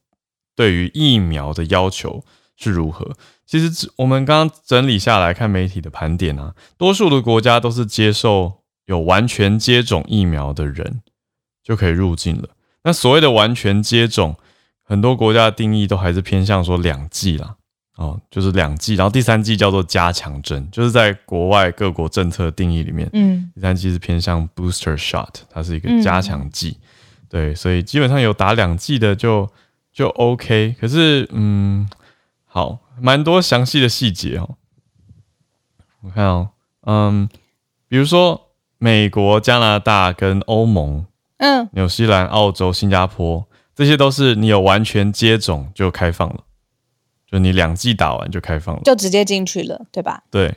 [0.54, 2.24] 对于疫苗的要求
[2.56, 3.12] 是如何？
[3.46, 11.02] 其实我们刚刚整理下来看媒体的盘点啊，多数的国家都是接受有完全接种疫苗的人
[11.64, 12.50] 就可以入境了。
[12.84, 14.36] 那所谓的完全接种，
[14.82, 17.56] 很多国家的定义都还是偏向说两剂啦，
[18.00, 26.78] 哦，就是两剂，然后第三剂叫做加强针，就是在国外各国政策定义里面，嗯，第三剂是偏向 booster shot，它是一个加强剂，
[27.28, 29.48] 对，所以基本上有打两剂的就
[29.92, 30.74] 就 OK。
[30.80, 31.88] 可是，嗯，
[32.46, 32.80] 好。
[33.02, 34.56] 蛮多详细的细节哦，
[36.02, 36.50] 我看哦，
[36.82, 37.26] 嗯，
[37.88, 41.06] 比如说美国、加拿大跟欧盟，
[41.38, 46.44] 嗯，纽西兰、澳洲、新加坡，这些都是你有完全接种就开放了，
[47.30, 50.22] 就你两季打完就开放了，就直接进去了，对吧？
[50.30, 50.56] 对，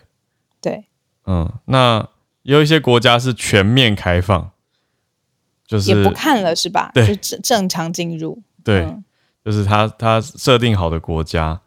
[0.60, 0.86] 对，
[1.26, 2.08] 嗯，那
[2.42, 4.52] 有一些国家是全面开放，
[5.68, 6.92] 就是也不看了是吧？
[6.94, 9.04] 对，就正正常进入，对，嗯、
[9.46, 11.60] 就是他他设定好的国家。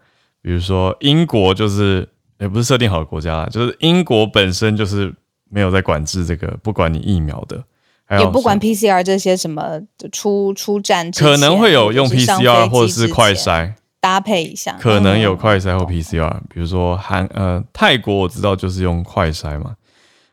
[0.43, 5.13] 比如说英国就是也不是设定好的国家啦，就是英国本身就是
[5.49, 7.65] 没有在管制这个，不管你疫苗的，
[8.05, 9.81] 还有也不管 PCR 这些什么
[10.13, 16.43] 出出站，可能会有用 PCR 或者是快筛搭配一下，可能有快筛或 PCR，嗯。
[16.49, 19.77] 比如说韩呃泰国我知道就是用快筛嘛，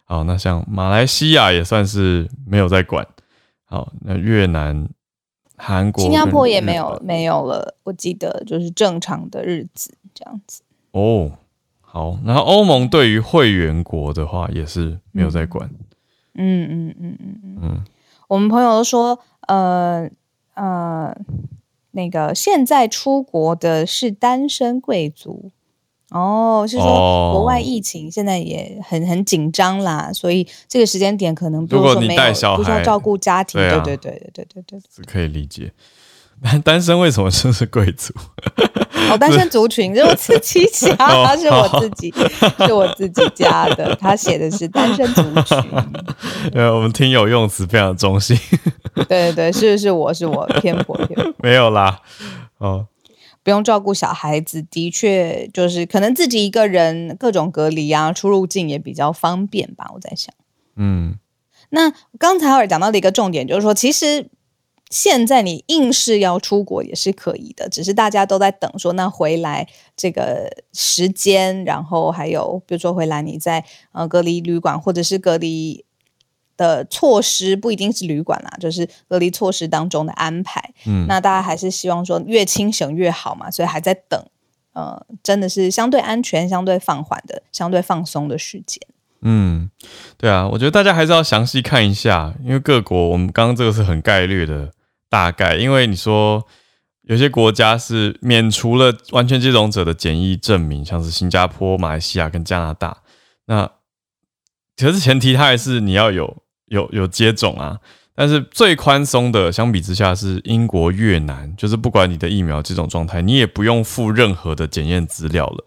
[0.05, 3.07] 好，那像马来西亚也算是没有在管，
[3.65, 4.87] 好，那越南。
[5.55, 10.61] 韩国、新加坡也没有没有了，我记得就是正常的日子这样子。
[10.91, 11.31] 哦，
[11.79, 15.69] 好，然后欧盟对于会员国的话也是没有在管。
[16.33, 17.83] 嗯嗯嗯嗯嗯嗯。
[18.27, 20.09] 我们朋友都说，呃
[20.55, 21.15] 呃，
[21.93, 25.51] 那个现在出国的是单身贵族。
[26.11, 32.23] 哦，是说国外疫情现在也很很紧张啦，所以这个时间点可能比如说没有
[32.55, 35.71] 不需要照顾家庭，对对对对对对对，是可以理解。
[36.43, 38.13] 单单身为什么说是贵族？
[39.09, 42.13] 哦，单身族群，是我自己加，他 是我自己，
[42.63, 43.95] 是我自己家的。
[43.95, 45.57] 他写的是单身族群。
[46.51, 48.37] 对， 我们听友用词非常中性。
[49.07, 51.33] 对对对，是是我是我偏颇偏颇。
[51.39, 52.01] 没有啦，
[52.57, 52.87] 哦。
[53.45, 59.91] 不用照顾小孩子，的确就是可能自己一个人各种隔离啊，出入境也比较方便吧。
[59.93, 60.33] 我在想，
[60.77, 61.19] 嗯，
[61.71, 64.29] 那刚才尔讲到的一个重点就是说，其实
[64.89, 75.83] 现在你硬是要出国也是可以的，只是大家都在等说，那回来这个时间，然后还有比如说回来你在呃隔离旅馆或者是隔离。
[76.63, 80.73] 的措施不一定是旅馆啦，就是隔离措施当中的安排。
[80.85, 84.25] 嗯，那大家还是希望说越清省越好嘛，所以还在等，
[84.71, 88.81] 呃，真的是相对安全、相对放缓的、相对放松的时间。
[89.21, 89.69] 嗯，
[90.17, 94.71] 对啊，我觉得大家还是要详细看一下，因为各国我们刚刚这个是很概略的
[95.09, 96.45] 大概，因为你说
[97.01, 102.97] 有些国家是免除了完全接种者的检疫证明，像是新加坡、马来西亚跟加拿大，
[103.47, 103.69] 那
[104.77, 106.42] 可是前提它还是你要有。
[106.73, 107.79] 有有接种啊，
[108.15, 115.65] 但是最宽松的相比之下是英国、越南，就是不管你的疫苗接种状态，你也不用附任何的检验资料了。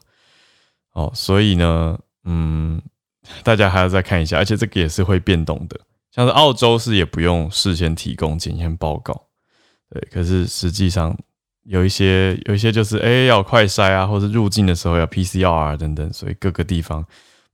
[0.93, 2.83] 哦，所以呢，嗯，
[3.45, 5.79] 大家还要再看一下，而且这个也是会变动的。
[6.11, 9.27] 像是澳洲是也不用事先提供检验报告，
[9.91, 11.17] 对，可是实际上
[11.65, 17.05] 有一些有一些就是哎、欸、要快筛啊，或者入境的时候要 PCR 等等，所以各个地方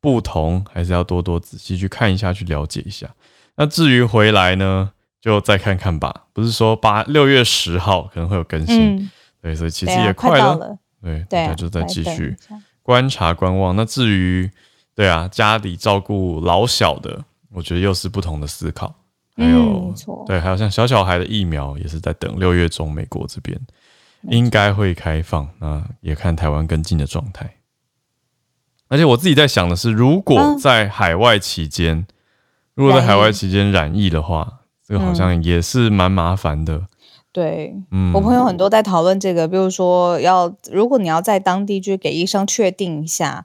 [0.01, 3.13] 不同，还是要多多仔细去看一下，去了解一下。
[3.57, 6.25] 那至于回来呢，就再看看吧。
[6.33, 9.11] 不是说八六月十号可能会有更新，嗯、
[9.43, 10.57] 对，所以其实也快了。
[10.57, 12.35] 对，啊、对，对啊、大家就再继续
[12.83, 13.77] 观察观望。
[13.77, 14.51] 那至于
[14.95, 18.95] 对啊，家里照顾老小的，我觉得又是不同的思考。
[19.37, 19.95] 还有，嗯、
[20.27, 23.61] 对，还有像小小孩的疫苗也是在等六月中，美国这边
[24.31, 25.47] 应该会开放。
[25.59, 27.57] 那也看台湾跟进的状态。
[28.89, 31.99] 而且我自己在想的是，如果在海外期间。
[31.99, 32.07] 嗯
[32.75, 36.83] 如果在海外期间染疫的话，这个好像也是蛮麻烦的。
[37.33, 43.45] 对，嗯，我朋友很多在讨论这个，比如说要如果你要在当地就给医生确定一下。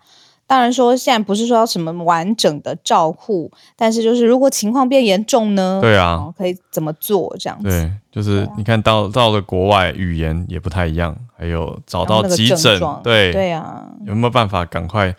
[0.49, 5.79] 当然说现在不是说要什么完整的照护，但是就是如果情况变严重呢？
[5.81, 7.67] 对啊，可以怎么做这样子？
[7.67, 13.33] 对，就是你看到到了国外语言也不太一样，还有找到急诊，对。
[13.33, 15.13] 对啊，有没有办法赶快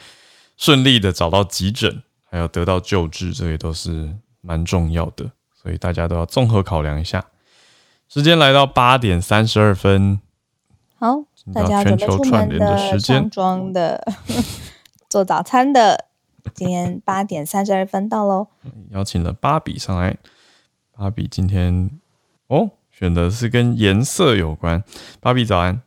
[0.56, 7.24] 顺利的找到急诊，还有得到救治，这些都是蛮重要的，所以大家都要综合考量一下。
[8.08, 10.20] 时间来到八点三十二分，
[10.98, 14.02] 好，大家准备出门的、时间，装的。
[15.08, 16.06] 做早餐的，
[16.54, 18.48] 今天八点三十二分到喽。
[18.92, 20.16] 邀请了芭比上来，
[20.92, 21.90] 芭比今天
[22.48, 24.84] 哦选的是跟颜色有关。
[25.20, 25.80] 芭比早安，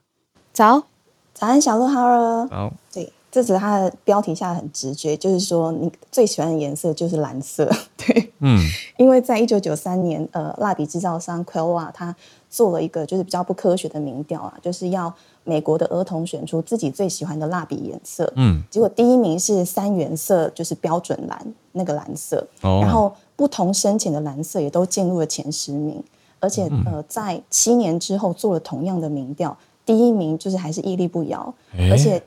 [0.54, 0.88] 早，
[1.34, 2.48] 早安小鹿哈喽。
[2.48, 7.68] 好，对，这只是它的标题下很直觉，就是说你最喜欢的颜色就是蓝色。
[7.98, 8.60] 对，嗯，
[8.98, 12.16] 因为在一九九三年，呃，蜡笔制造商 Crayola 它
[12.50, 15.12] 做了一个就是比较不科学的民调啊，就是要。
[15.44, 26.02] 美国的儿童选出自己最喜欢的蜡笔颜色，嗯，结果第一名是三原色，就是标准蓝那个蓝色，哦，然后不同深浅的蓝色也都进入了前十名，
[26.40, 31.52] 而且、嗯、呃，在七年之后做了同样的民调，第一名就是还是屹立不摇，
[31.90, 32.22] 而且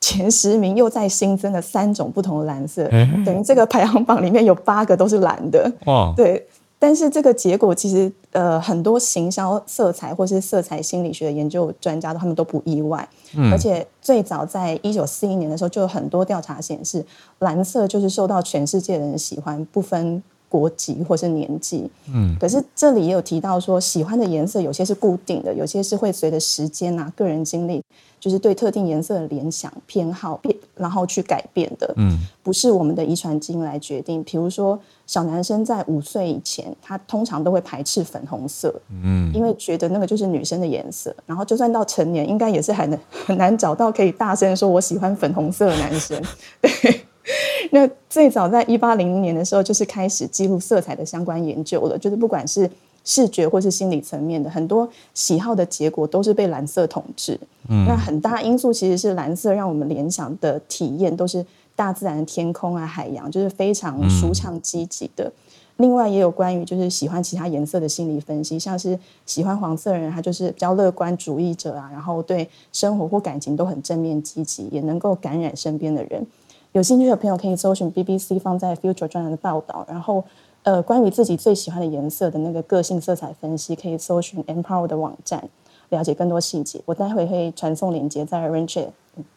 [0.00, 2.88] 前十名又再新增了三种不同的蓝色，
[3.24, 6.46] 等于这个排行榜里面有八个都是蓝的，哇，对。
[6.80, 13.08] 但是这个结果其实，呃，很多行销色彩或是色彩心理学的研究专家，他们都不意外。
[13.36, 17.04] 嗯，而且最早在一九四一年的时候，就有很多调查显示，
[17.40, 21.90] 蓝色就是受到全世界的人喜欢，不分国籍或是年纪。
[22.12, 27.82] 嗯，可是这里也有提到说，喜欢的颜色有些是固定的，有些是会随着时间啊、个人经历。
[28.20, 34.24] 就是对特定颜色的联想偏好变，然后去改变的，嗯，不是我们的遗传基因来决定。
[34.24, 41.14] 比如说，小男生在五岁以前，他通常都会排斥粉红色，嗯，因为觉得那个就是女生的颜色。
[41.26, 46.20] 然后，就算到成年，应该也是很难很难找到可以大声说“我喜欢粉红色”的男生。
[46.60, 47.00] 对，
[47.72, 52.70] 那最早在一八零零年的时候，就是开始记录色彩的相关研究了，就是不管是。
[53.04, 57.40] 视觉或是心理层面的很多喜好的结果都是被蓝色统治。
[57.66, 61.42] 嗯，那很大因素其实是蓝色让我们联想的体验都是
[61.74, 65.32] 大自然的天空啊、海洋，就是非常舒畅积极的。
[65.76, 76.26] 另外也有关于就是喜欢其他颜色的心理分析，像是喜欢黄色的人，他就是比较乐观主义者啊，然后对生活或感情都很正面积极，也能够感染身边的人。
[76.72, 80.24] 有兴趣的朋友可以搜寻 BBC 放在 Future 专栏的报道，然后。
[80.64, 85.42] 呃，关于自己最喜欢的颜色的那个个性色彩分析，可以搜寻 Empower 的网站，
[85.88, 86.78] 了解更多细节。
[86.84, 88.88] 我待会会传送链接在 Raincheck。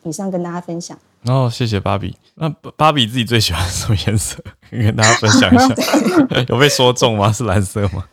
[0.03, 0.97] 以上跟大家分享。
[1.27, 2.17] 哦，谢谢芭比。
[2.35, 4.43] 那芭比自己最喜欢什么颜色？
[4.69, 5.75] 可以跟大家分享一下。
[6.49, 7.31] 有被说中吗？
[7.31, 8.03] 是蓝色吗？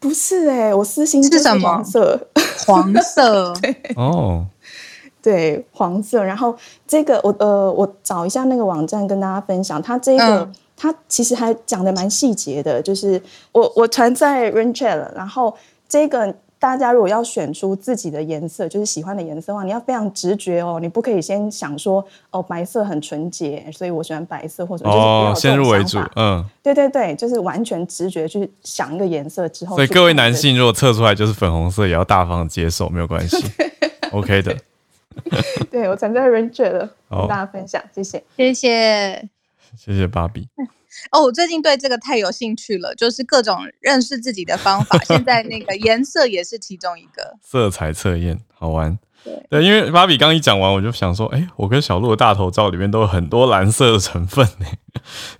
[0.00, 2.28] 不是哎、欸，我私心是黄色。
[2.66, 3.52] 黄色。
[3.62, 4.46] 对哦，
[5.22, 6.22] 对，黄色。
[6.22, 6.56] 然后
[6.86, 9.80] 这个我呃，我找一下那个网站跟大家分享。
[9.80, 10.40] 它这个。
[10.40, 15.54] 嗯他其实还讲的蛮细节的，就是我我传在 Raincheck 了，然后
[15.86, 33.36] 这个大家如果要选出自己的颜色，就是喜欢的颜色的话，你要非常直觉哦，你不可以先想说哦白色很纯洁，所以我喜欢白色或者哦先入为主，嗯，对对对，就是完全直觉去想一个颜色之后，所以各位男性如果测出来就是粉红色，也要大方接受，没有关系，
[34.12, 34.56] OK 的。
[35.70, 39.28] 对，我传在 Raincheck 了，跟大家分享，谢谢，谢谢。
[39.76, 40.48] 谢谢芭比。
[41.12, 44.98] 哦，我最近对这个太有兴趣了，就是各种认识自己的方法。
[45.04, 48.98] 现在那个颜色也是其中一个色彩测验，好玩。
[49.22, 54.66] 对，对，因为芭比刚一讲完，我就想说，哎，我跟小鹿的大头照里面都有很多蓝色的成分呢。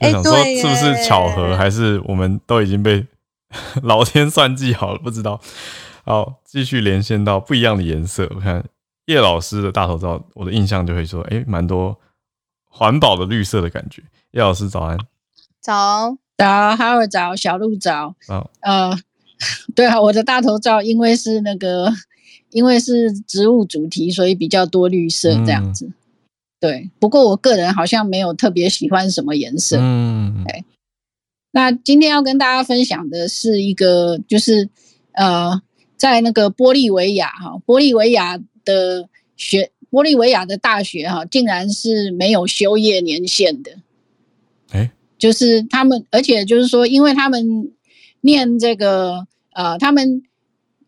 [0.00, 3.04] 我，想说是不是巧合，还是我们都已经被
[3.83, 4.98] 老天算计好了？
[4.98, 5.40] 不知道。
[6.04, 8.30] 好，继续连线到不一样的颜色。
[8.35, 8.64] 我看
[9.11, 11.99] 叶老师的大头照，我的印象就会说，哎，蛮多
[12.68, 14.01] 环保的绿色的感觉。
[14.31, 14.96] 叶老师早安，
[15.61, 18.96] 早早，哈尔早，小鹿早，早，呃，
[19.75, 21.92] 对啊，我的大头照因为是那个，
[22.50, 25.87] 因为是植物主题，所以比较多绿色这样子。
[25.87, 25.94] 嗯、
[26.61, 29.77] 对，不过我个人好像没有特别喜欢什么颜色。
[29.81, 30.65] 嗯，对。
[31.50, 34.71] 那今天要跟大家分享的是一个，就是
[35.15, 35.61] 呃，
[35.96, 43.73] 在那个玻利维亚哈，玻利维亚的学，玻利维亚的大学哈，竟然是没有休业年限的。
[44.71, 47.73] 哎，就是他们，而且就是说，因为他们
[48.21, 50.23] 念这个，呃，他们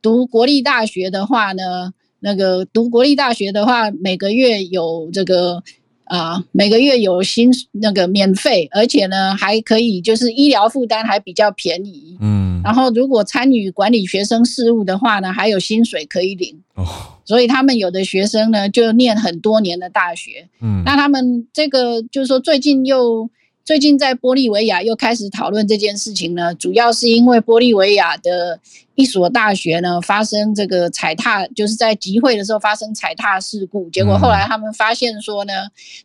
[0.01, 5.62] 读国立大学的话呢，那个读国立大学的话，每个月有这个，
[6.05, 12.16] 啊、呃，每个月有薪那个免费，而且呢还可以，就是医疗负担还比较便宜。
[12.20, 12.61] 嗯。
[12.62, 16.62] 然后如果参与管理学生事务的话呢，还有薪水可以领。
[16.75, 20.49] 哦，所以他们有的学生呢，就念很多年的大学。
[20.61, 23.29] 嗯，那他们这个就是说，最近又
[23.64, 28.59] 最近在玻利维亚又开始讨论这件事情呢，主要是因为玻利维亚的
[28.95, 35.53] 一所大学呢发生这个踩踏，就是在集会的时候发生踩踏事故，结果后来他们发现说呢，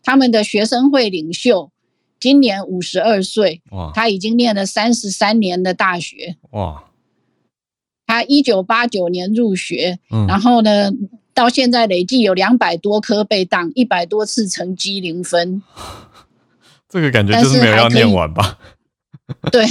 [0.02, 1.70] 他们的学生会领袖。
[2.20, 3.62] 今年五十二岁，
[3.94, 6.82] 他已经念了三十三年的大学，哇！
[8.08, 10.90] 他一九八九年入学，嗯，然后呢，
[11.32, 15.62] 到现在累计有两百多科被当，一百多次成绩零分。
[16.90, 18.58] 这个感觉就是没有要念完吧？
[19.52, 19.64] 对，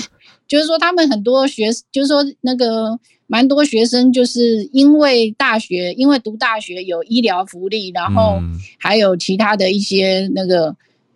[0.48, 8.40] 就是说他们很多学，就是说那个蛮多学生，就是因为大学，因为读大学有医疗福利，然后
[8.80, 10.74] 还有其他的一些那个。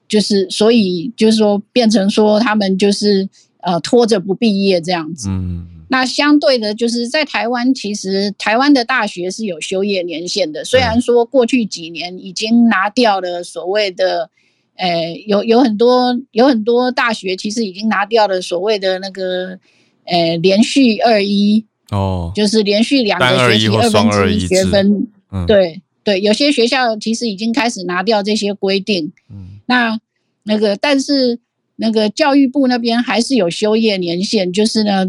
[0.07, 3.30] 就是，所以就是说，变成说他们就是
[3.61, 5.30] 呃拖着不毕业这样子。
[5.30, 10.63] 嗯，那相对的，就是在台湾，其实台湾的大学是有修业年限的。
[10.63, 14.29] 虽然说过去几年已经拿掉了所谓的，
[14.77, 19.59] 呃，有有很多有很多大学其实已经拿掉了所谓的那个，
[20.05, 25.09] 呃，连续二一哦，就是连续两个学期二分之一学分。
[25.33, 29.11] 嗯，对对，有些学校其实已经开始拿掉这些规定。
[29.29, 29.59] 嗯。
[29.65, 29.99] 那
[30.43, 31.37] 那个，但是
[31.75, 35.05] 那个教育部那边还是有修业年限，就是呢，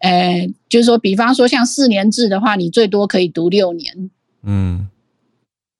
[0.00, 4.10] 呃，就是说，比方说像四年制的话，你最多可以读六年。
[4.42, 4.88] 嗯。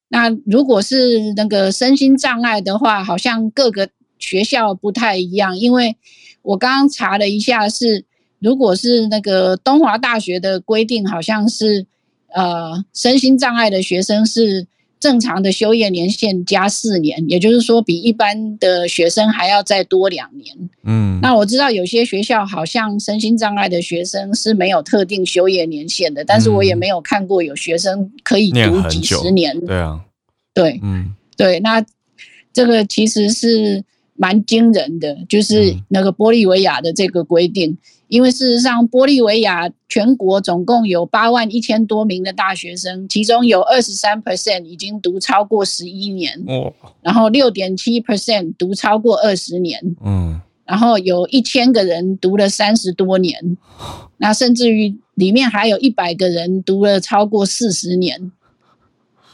[0.08, 3.88] 那如果是那个身心障碍的话，好像各个
[4.18, 5.96] 学校不太一样，因为
[6.42, 8.04] 我刚刚查了一下是，是
[8.38, 11.86] 如果是那个东华大学的规定，好像是
[12.28, 14.66] 呃，身心障碍的学生是。
[15.06, 20.52] 正常的修业年限加四年，也就是说比一般的学生还要再多两年。
[20.82, 29.56] 嗯，那我知道有些学校好像身心障碍的学生是没有特定修业年限的，但是我也没有看过有学生可以读几十年。
[29.64, 30.00] 对啊，
[30.52, 31.86] 对，嗯，对，那
[32.52, 33.84] 这个其实是
[34.16, 37.78] 蛮惊人的，就是那个玻利维亚的这个规定。
[38.08, 53.56] 因为事实上，玻利维亚全国总共有八万一千多名的大学生，其中有二十三 percent 已经读超过十一年，哦，然后六点七 percent 读超过二十年，嗯，然后有一千个人读了三十多年，
[54.18, 58.30] 那甚至于里面还有一百个人读了超过四十年，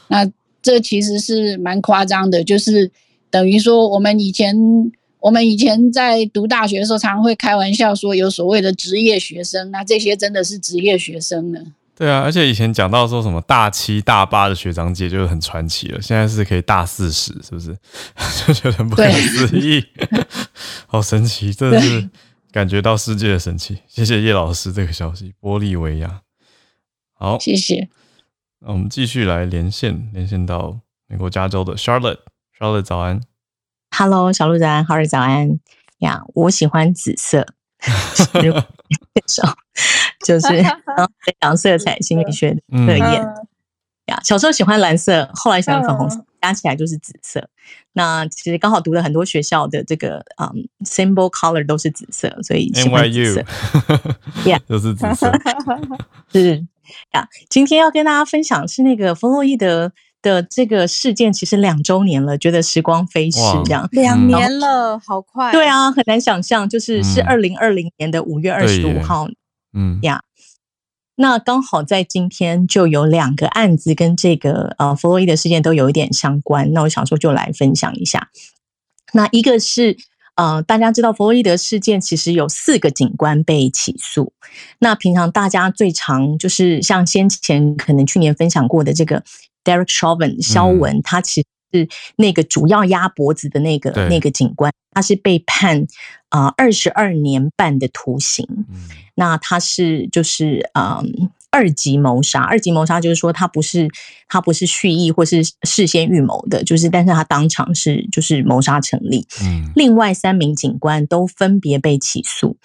[0.07, 0.27] 那
[0.63, 2.91] 这其实是蛮夸张的，就是
[3.29, 4.91] 等于说我们以前。
[5.23, 11.61] 我们以前在读大学的时候，常常会开玩笑说有所谓的职业学生，那这些真的是职业学生呢？
[11.95, 17.73] 对啊，而且以前讲到说什么大七、大八的学长姐就是很传奇了，现在是可以大四十，是不是？
[18.45, 19.81] 就觉得很不可思议，
[20.87, 22.09] 好神奇，真的是
[22.51, 23.77] 感觉到世界的神奇。
[23.87, 26.19] 谢谢叶老师这个消息，玻利维亚。
[27.13, 27.87] 好，谢谢。
[28.59, 33.21] 那我们继续来连线，连线到美国加州的 Charlotte，Charlotte 早安。
[33.95, 35.47] Hello，小鹿早安，好日早安
[35.99, 37.45] 呀！Yeah, 我喜欢紫色，
[40.25, 43.23] 就是非常色彩心理学的测验
[44.07, 44.19] 呀。
[44.23, 47.47] 小时候喜欢蓝色，后来喜欢粉红色，加起来就是紫色。
[47.91, 53.45] 那其实刚好读了很多学校的这个嗯、um,，symbol color 都是紫色，所以喜欢紫色。
[54.43, 55.31] Yeah，都是紫色。
[56.31, 56.65] 是
[57.13, 59.91] 呀，今天要跟大家分享是那个弗洛伊德。
[60.23, 65.51] 的这个事件其实两周年了，觉得时光飞逝，这样两年了，好快。
[65.51, 69.27] 对啊，很难想象，就是是二零二零年的五月二十五号，
[69.73, 70.23] 嗯呀。
[71.15, 78.29] 那刚好在今天就有两个案子跟这个呃弗洛伊德事件都有一点相关，那我想说就来分享一下。
[79.11, 79.95] 那一个是
[80.35, 84.33] 呃，大家知道弗洛伊德事件其实有四个警官被起诉。
[84.79, 89.21] 那平常大家最常就是像先前可能去年分享过的这个。
[89.63, 95.85] Derek Chauvin 肖文，他其实是那个主要压脖子的那个那个警官，他是被判
[96.29, 98.47] 啊二十二年半的徒刑。
[99.15, 103.89] 那他是就是嗯二级谋杀，二级谋杀就是说他不是
[104.27, 109.25] 他不是蓄意或是事先预谋的，就是但是他当场是就是谋杀成立。
[109.75, 112.57] 另外三名警官都分别被起诉。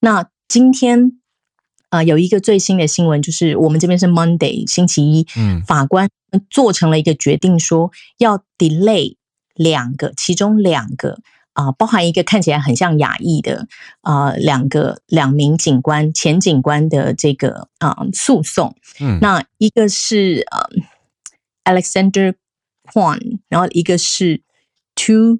[0.00, 1.18] 那今天。
[1.88, 6.08] 啊、呃，有一个最新的新闻，就是我们这边是 Monday 星期一，嗯，法官
[6.50, 9.16] 做成了一个决定，说要 delay
[9.54, 11.20] 两个，其中两个
[11.52, 13.68] 啊、呃，包含一个看起来很像亚裔的
[14.02, 22.34] 啊、呃，两个两名警官前警官的这个啊、呃、诉讼，嗯，那一个是呃 Alexander
[22.92, 24.42] Kwong，然后一个是
[24.94, 25.38] Two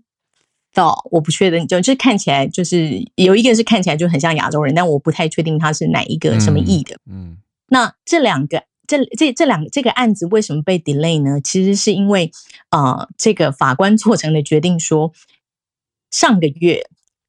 [0.77, 6.95] 到，我不确定，就就是看起来就是有一个是看起来就很像亚洲人，但我不太确定他是哪一个什么裔的。
[7.07, 7.37] 嗯，嗯
[7.69, 11.41] 那这两个这这这两个这个案子为什么被 delay 呢？
[11.41, 12.31] 其实是因为
[12.71, 15.13] 呃，这个法官做成的决定说，
[16.11, 16.87] 上个月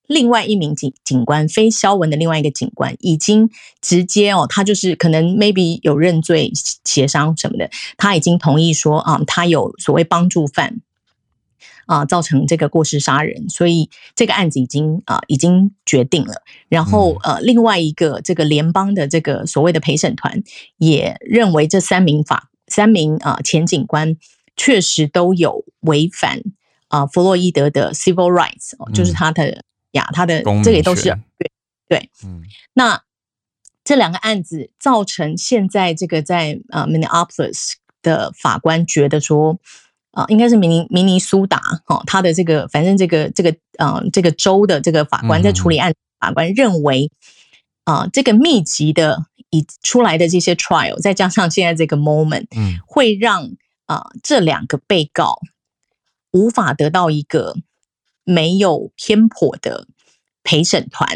[0.07, 6.51] 另外一名警警官非肖文的另外一个警官已经直接哦，他就是可能 maybe 有认罪
[6.83, 10.81] 协商什么的，他已经同意说啊、嗯，他有所谓帮助犯。
[11.88, 16.43] 啊，造成这个过失杀人，所以这个案子已经啊已经决定了。
[16.67, 20.43] 然后呃，另外一个这个联邦的这个所谓的陪审团
[20.77, 24.17] 也认为这三名法三名啊前警官
[24.55, 26.41] 确实都有违反
[26.89, 31.03] 啊弗洛伊德的 civil rights，就是他的呀他的这个也都是
[31.38, 31.51] 对
[31.88, 32.09] 对。
[32.25, 33.01] 嗯，那
[33.85, 39.57] 这两个案子造成现在这个在呃 Minneapolis 的法官觉得说。
[40.18, 47.11] 啊，应该是明尼明尼苏达哈，他的这个反正这个这个呃这个州的这个法官在处理案，法官认为
[47.84, 53.51] 啊，这个密集的已出来的这些 trial，再加上现在这个 moment，嗯，会让
[53.86, 55.39] 啊这两个被告
[56.32, 57.55] 无法得到一个
[58.24, 59.86] 没有偏颇的
[60.43, 61.07] 陪审团，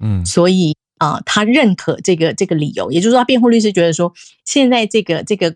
[0.00, 4.12] 嗯，所以啊，他认可这个这个理由，也就是说，他辩护律师觉得说，
[4.44, 5.54] 现在这个这个。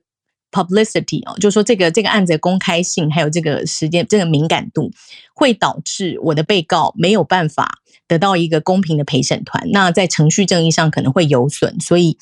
[0.52, 4.92] Publicity 哦，就是说这个这个案子的公开性，还有这个时间这个敏感度，
[5.34, 12.18] 会导致我的被告没有办法得到一个公平的陪审团，那在程序正义上可能会有损，所以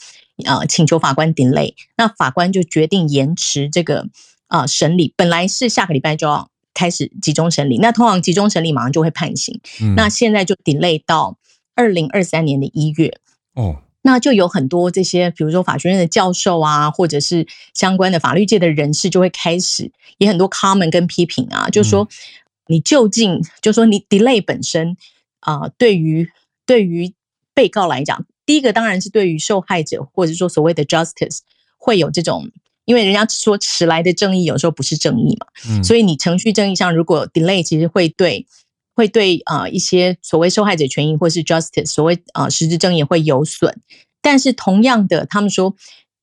[0.47, 4.07] 呃请求法官 delay，那法官就决定延迟这个
[4.47, 11.37] 啊、呃、审理，本来是下个礼拜就要开始集中审理，那通常集中审理马上就会判刑，嗯、那现在就 delay 到
[11.75, 13.19] 二零二三年的一月
[13.55, 13.83] 哦。
[14.03, 22.09] 那就有很多这些，比如说法学院的教授啊，或者是相关的法律界的人士，就会开始也很多 comment 跟批评啊，就是说
[22.67, 24.97] 你究竟，就是说你 delay 本身
[25.41, 26.31] 啊，对于
[26.65, 27.13] 对于
[27.53, 31.41] 被告来讲，第一个当然是对于受害者，或者说所谓的 justice
[31.77, 32.51] 会有这种，
[32.87, 38.47] 因为人家说迟来的正义有时候不是正义嘛，嗯，所以你程序正义上如果 delay，其实会对。
[39.01, 43.81] 会对啊、呃、一些所谓受害者权益或是 justice 所谓啊、呃、实质正义会有损，
[44.21, 45.75] 但是同样的，他们说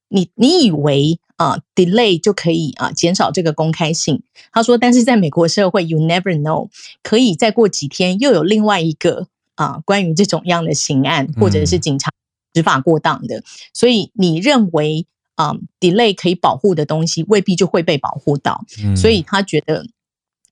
[0.09, 4.21] 你你以为啊、呃、delay 就可以啊、呃、减少这个公开性？
[4.51, 6.69] 他说，但是在美国社会，you never know，
[7.01, 12.11] 可以再过几天又有另外一个啊、呃、关于这种样的刑案，或者是警察
[12.53, 19.88] 执法过当的，嗯、所以你认为啊、呃、delay 可以保护的东西，未必就会被保护到，嗯、所以他觉得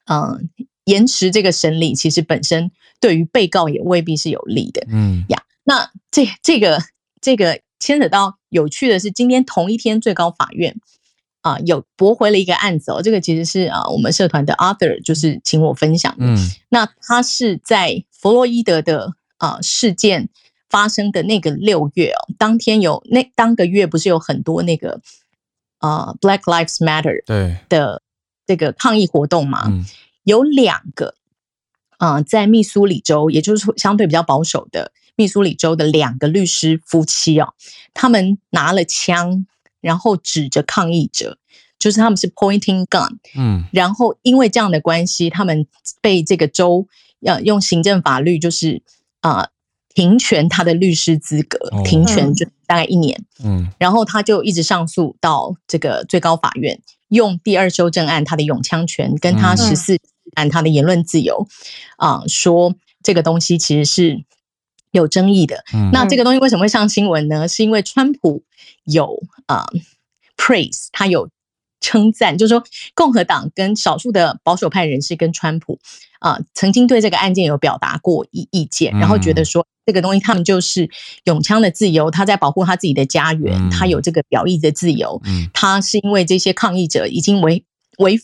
[0.06, 0.50] 嗯。
[0.86, 4.86] 呃延迟这个审理，其实本身对于被告也未必是有利的。
[4.90, 6.80] 嗯呀，那这这个
[7.20, 10.76] 这个牵扯到有趣的是，今天同一天最高法院
[11.42, 16.26] 啊、呃、有驳回了一个案子哦，这个其实是啊、呃、我们社团的 Arthur 就是请我分享的。
[16.26, 16.38] 嗯，
[16.70, 20.30] 那他是在弗洛伊德的啊、呃、事件
[20.70, 25.02] 发生的那个六月哦，当天有那当个月不是有很多那个
[25.80, 28.04] 啊、呃、Black Lives Matter 对的
[28.46, 29.64] 这个抗议活动嘛？
[29.68, 29.84] 嗯
[30.26, 31.16] 有两个，
[31.98, 37.54] 啊、呃，在密苏里州，也就是相对比较保守的密苏里州的两个律师夫妻哦，
[37.94, 39.46] 他们拿了枪，
[39.80, 41.38] 然后指着抗议者，
[41.80, 45.66] 就是他们是 pointing gun，嗯，然后因为这样的关系，他们
[46.02, 46.86] 被这个州
[47.22, 48.82] 要用行政法律，就是
[49.22, 49.50] 啊、呃，
[49.94, 59.98] 停权他的律师资格，停权就大概一年，嗯，然后他就一直上诉到这个最高法院，用第二修正案他的拥枪权跟他十四。
[60.36, 61.48] 按他的言论自由，
[61.98, 64.24] 啊、呃，说这个东西其实是
[64.92, 65.64] 有争议的。
[65.74, 67.48] 嗯、那这个东西为什么会上新闻呢？
[67.48, 68.44] 是因为川普
[68.84, 69.80] 有啊、呃、
[70.38, 71.30] praise，他有
[71.82, 72.64] 称赞，就是说
[72.94, 75.80] 共和党跟少数的保守派人士跟川普
[76.20, 80.90] 啊、呃，曾经对这个案件有表达过意意见，然后觉得说这个东西他们就是
[81.26, 85.22] 永枪的自由，他在保护他自己的家园，嗯、他有这个表意的自由。
[85.26, 87.64] 嗯、他是因为这些抗议者已经违
[87.98, 88.20] 违。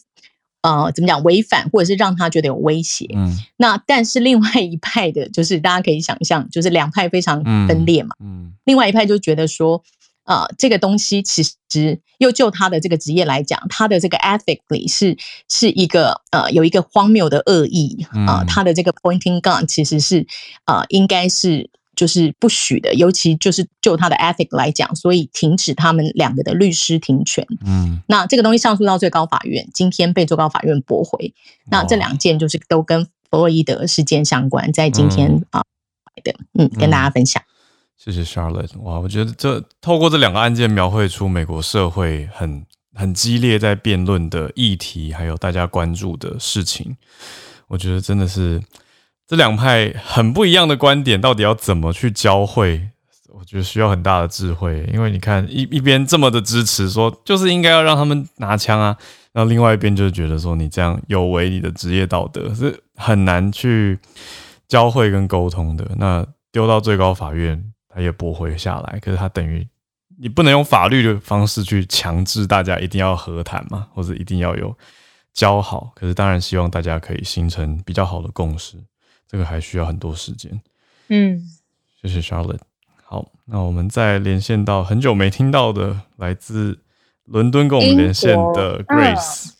[0.62, 3.08] 呃，怎么讲违反，或者是让他觉得有威胁？
[3.16, 8.16] 嗯，那但是另外一派的，就是大家可以想象，就是两派非常分裂嘛。
[8.20, 9.84] 嗯，嗯另外一派就觉得说，
[10.26, 15.18] 呃，这个东西其实又就他的这个职业来讲，他的这个 ethically 是
[15.50, 20.28] 是一个呃有一个荒谬的恶意啊、呃，他的这个 pointing gun 其实是
[20.66, 21.70] 呃应该是。
[22.02, 27.46] 就是不许的，尤其就是就他的 ethic 来讲，所以停止他们两个的律师庭权。
[27.64, 31.32] 嗯，那这个东西上诉到最高法院，今天被最高法院驳回。
[31.70, 35.64] 那这两件就是都跟弗洛伊德事件相关，在今天、嗯、啊
[36.24, 37.40] 的，嗯，跟大家分享。
[37.96, 38.76] 谢谢 Charlotte。
[38.80, 46.98] 哇，我觉得这透过这两个案件，描绘出美国社会很很激烈在辩论的议题，还有大家关注的事情。
[47.68, 48.60] 我觉得真的是。
[49.32, 52.90] 这两派很不一样的观点，到底要怎么去交汇？
[53.30, 58.94] 我觉得需要很大的智慧，因为你看一一边这么的支持，说就是应该要让他们拿枪啊，
[59.32, 63.98] 然后另外一边就觉得说你这样有违你的职业道德，是很难去
[64.68, 65.90] 交汇跟沟通的。
[65.96, 69.66] 那丢到最高法院，他也驳回下来，可是他等于
[70.20, 74.78] 你不能用法律的方式去强制大家一定要和谈嘛，或者一定要有
[75.34, 75.90] 交好。
[75.96, 78.76] 可是当然希望大家可以形成比较好的共识。
[79.32, 80.62] 这个还需要很多时间。
[81.08, 81.42] 嗯，
[82.02, 82.60] 谢谢 Charlotte。
[83.06, 86.80] 好，那我们再连线到很久没听到的来自
[87.24, 89.52] 伦敦跟我们连线的 Grace。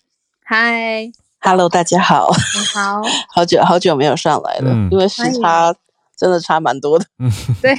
[0.50, 2.28] Hi，Hello，大家好。
[2.54, 3.02] 你好，
[3.34, 5.74] 好久好久没有上来了，嗯、因为时差
[6.18, 7.06] 真的差蛮多的。
[7.20, 7.74] 嗯，对。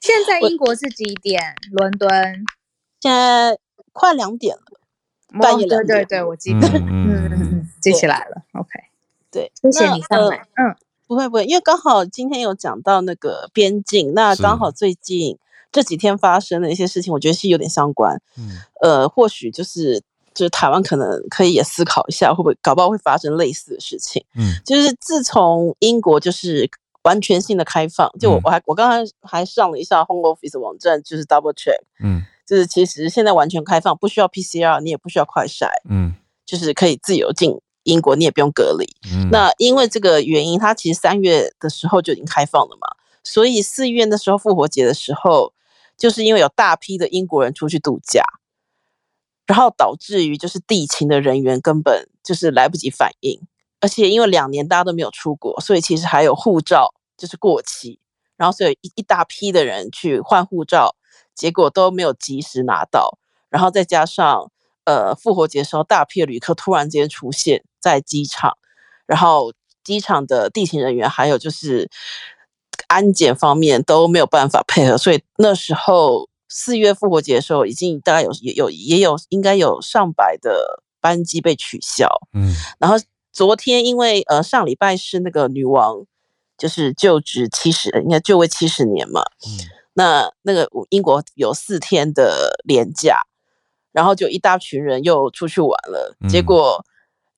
[0.00, 1.54] 现在英国是几点？
[1.72, 2.08] 伦敦
[3.00, 3.58] 现在
[3.92, 4.80] 快两点了，
[5.38, 5.98] 半夜两点。
[5.98, 8.42] 对对对，我记得，嗯嗯嗯，记起来了。
[8.54, 8.70] OK。
[9.30, 10.36] 对，谢谢你上来。
[10.56, 10.76] 呃、嗯，
[11.06, 15.38] 不会不会，因为刚好今天有讲到那个边境，那刚好最近
[15.72, 18.20] 这几天发生的一些事情，我觉得是有点相关。
[18.36, 20.00] 嗯，呃，或许就是
[20.34, 24.24] 就是台湾可能可以也思考一下，会不会搞不好会发生类似的事情。
[24.34, 26.68] 嗯，就是自从英国就是
[27.02, 31.78] 完全性的开放，就我我还我刚刚还上了一下 Home Office 网站，就是 Double Check。
[32.02, 35.66] 嗯，就是其实现在完全开放，不需要 PCR，你也不需要快筛。
[35.88, 36.14] 嗯，
[36.44, 37.60] 就是可以自由进。
[37.84, 42.86] 英国你也不用隔离，嗯、那因为这个原因，它其实三月的时候就已经开放了嘛，
[43.24, 45.54] 所以四月的时候复活节的时候，
[45.96, 48.22] 就是因为有大批的英国人出去度假，
[49.46, 53.40] 然后导致于就是地勤的人员根本就是来不及反应，
[53.80, 57.98] 而且因为两年大家都没有出国，所以其实还有护照就是过期，
[58.36, 60.94] 然后所以一一大批的人去换护照，
[61.34, 63.18] 结果都没有及时拿到，
[63.48, 64.50] 然后再加上。
[64.84, 68.56] 呃，复活节的时候，大批的旅客突然间出现在机场，
[69.06, 69.52] 然后
[69.84, 71.88] 机场的地勤人员还有就是
[72.88, 82.08] 安检方面都没有办法配合，所以那时候四月复活节的时候，已经大概有也有也有应该有上百的班机被取消。
[82.32, 82.96] 嗯，然后
[83.32, 86.04] 昨天因为呃上礼拜是那个女王
[86.58, 89.22] 就是就职七十，应该就位七十年嘛。
[89.46, 93.22] 嗯，那那个英国有四天的连假。
[93.92, 96.84] 然后就一大群人又出去玩了，结果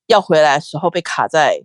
[0.07, 1.63] 要回来的时候被卡在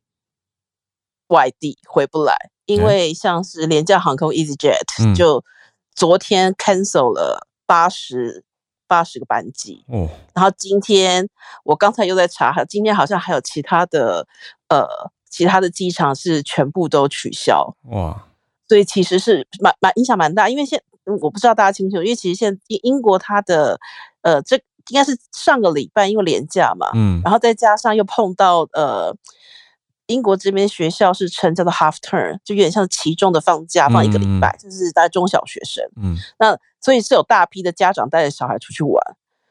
[1.27, 2.33] 外地回不来，
[2.65, 5.43] 因为像是廉价航空 EasyJet 就
[5.93, 8.45] 昨天 cancel 了八十
[8.87, 9.83] 八十个班机，
[10.33, 11.27] 然后今天
[11.65, 14.25] 我刚才又在查，今天好像还有其他的
[14.69, 14.87] 呃
[15.29, 18.25] 其他的机场是全部都取消，哇，
[18.69, 20.81] 所以其实是蛮蛮影响蛮大，因为现
[21.21, 23.77] 我不知道大家清不清楚，因为其实现英英国它的
[24.21, 24.57] 呃这。
[24.89, 29.15] 应该是上个礼拜因为连假嘛，嗯，然后再加上又碰到呃，
[30.05, 39.01] 英国这边学校是称叫做 half term，就有点像期中的放假，放一个礼拜，嗯、就是大概中小学生，嗯，那所以是有大批的家长带着小孩出去玩，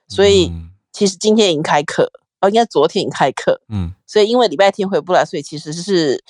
[0.08, 0.50] 所以
[0.92, 2.10] 其实今天已经开课，
[2.40, 6.24] 哦，应该昨天已经开课，嗯，所以因为礼拜天回不来，所以其实是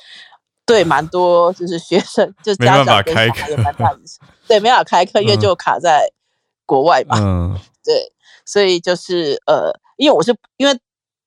[0.64, 6.10] 对蛮多就是学生就家长跟小孩也蛮大影响，对，没法开课，因为就卡在
[6.64, 8.12] 国外嘛，嗯，对。
[8.46, 10.78] 所以就是呃，因为我是因为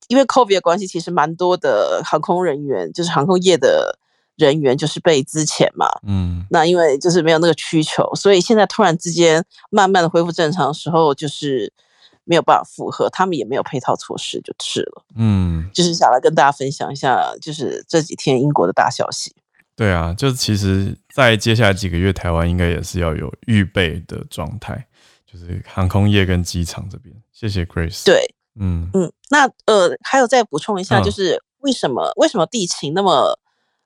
[0.07, 3.99] 因为 COVID 的关系，其实蛮多的航空人员，就是航空业的
[4.38, 5.86] 人员，就是被资遣嘛。
[6.07, 6.47] 嗯。
[6.49, 11.72] 那因为就是没有那个需求，所以现在突然之间慢慢的恢复正常的时候，就是
[12.24, 15.03] 没有办法负荷，他们也没有配套措施，就是了。
[15.15, 15.70] 嗯。
[15.74, 19.36] 就是想来跟大家分享一下，就是这几天英国的大消息。
[19.76, 24.86] 对啊，就是其实，在接下来几个月，台湾应该也是要有预备的状态。
[25.32, 28.03] 就是航空业跟机场这边，谢谢 Grace。
[28.03, 33.38] 对，嗯嗯，那呃，还有再补充一下，就是为什么、嗯、为什么地勤那么？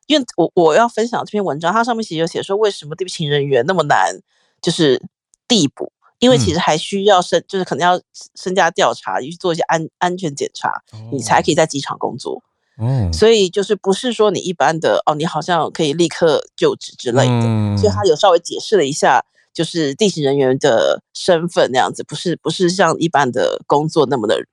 [0.08, 4.18] 因为我我要分享这篇文章，它上面其实有写说，为什么地勤人员那么难，
[4.62, 5.02] 就是
[5.48, 8.00] 递补，因为其实还需要身，就是可能要
[8.36, 10.82] 身家调查，去做一些安安全检查，
[11.12, 12.42] 你才可以在机场工作。
[12.78, 19.26] 嗯，所以就是不是说你一般的哦，你好像可以立刻就职之类的，嗯、所以他有稍微解释了一下。
[19.54, 24.44] 就是地勤人员的身份那样子，不是不是像一般的工作那么的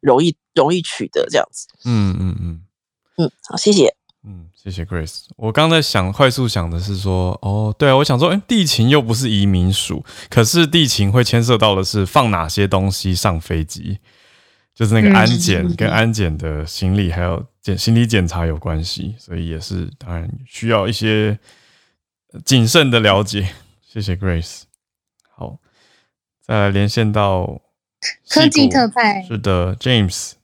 [0.00, 1.66] 容易容易取得这样子。
[1.84, 2.60] 嗯嗯嗯
[3.18, 3.94] 嗯，好，谢谢。
[4.22, 5.20] 嗯，谢谢 Grace。
[5.36, 13.98] 我刚才想快速想的是说，哦，对啊，我想说，哎，地勤又不是移民署，可是地勤会牵涉到的是放哪些东西上飞机，
[14.74, 21.38] 就是那个安检跟安检的行李还有检行李检查有关系，所以也是当然需要一些
[22.44, 23.48] 谨慎的了解。
[23.92, 24.62] 谢谢 Grace，
[25.28, 25.58] 好，
[26.40, 27.60] 再来连线到
[28.28, 29.20] 科技特派。
[29.24, 30.34] 是的，James。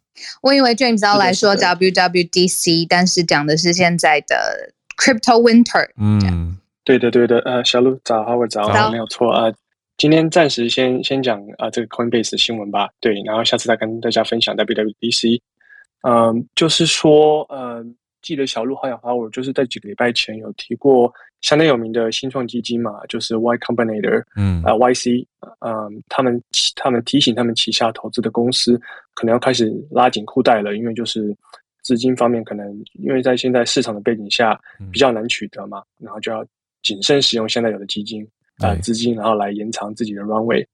[0.42, 5.88] 我以为 James 要来说 WWDC，但是讲的是现在的 Crypto Winter。
[5.96, 9.54] 嗯，对的对的，呃，小路早，好，我早，没有错啊。
[9.96, 12.88] 今天暂时先先讲啊这个 Coinbase 新闻吧。
[12.98, 15.40] 对，然后下次再跟大家分享 WWDC。
[16.02, 17.94] 嗯，就是说，嗯。
[18.22, 21.14] 记得小路好像我就是在几个礼拜前有提过
[21.46, 25.24] 相当有名的新创基金嘛，就是 Y Combinator，嗯，啊 YC，
[25.60, 26.42] 嗯，他们
[26.74, 28.76] 他们提醒他们旗下投资的公司
[29.14, 31.32] 可能要开始拉紧裤带了，因为就是
[31.84, 36.44] 资金方面可能因为在现在市场的背景下比较难取得嘛，然后就要
[36.82, 38.26] 谨慎使用现在有的基金
[38.58, 40.66] 啊资金，然后来延长自己的 runway，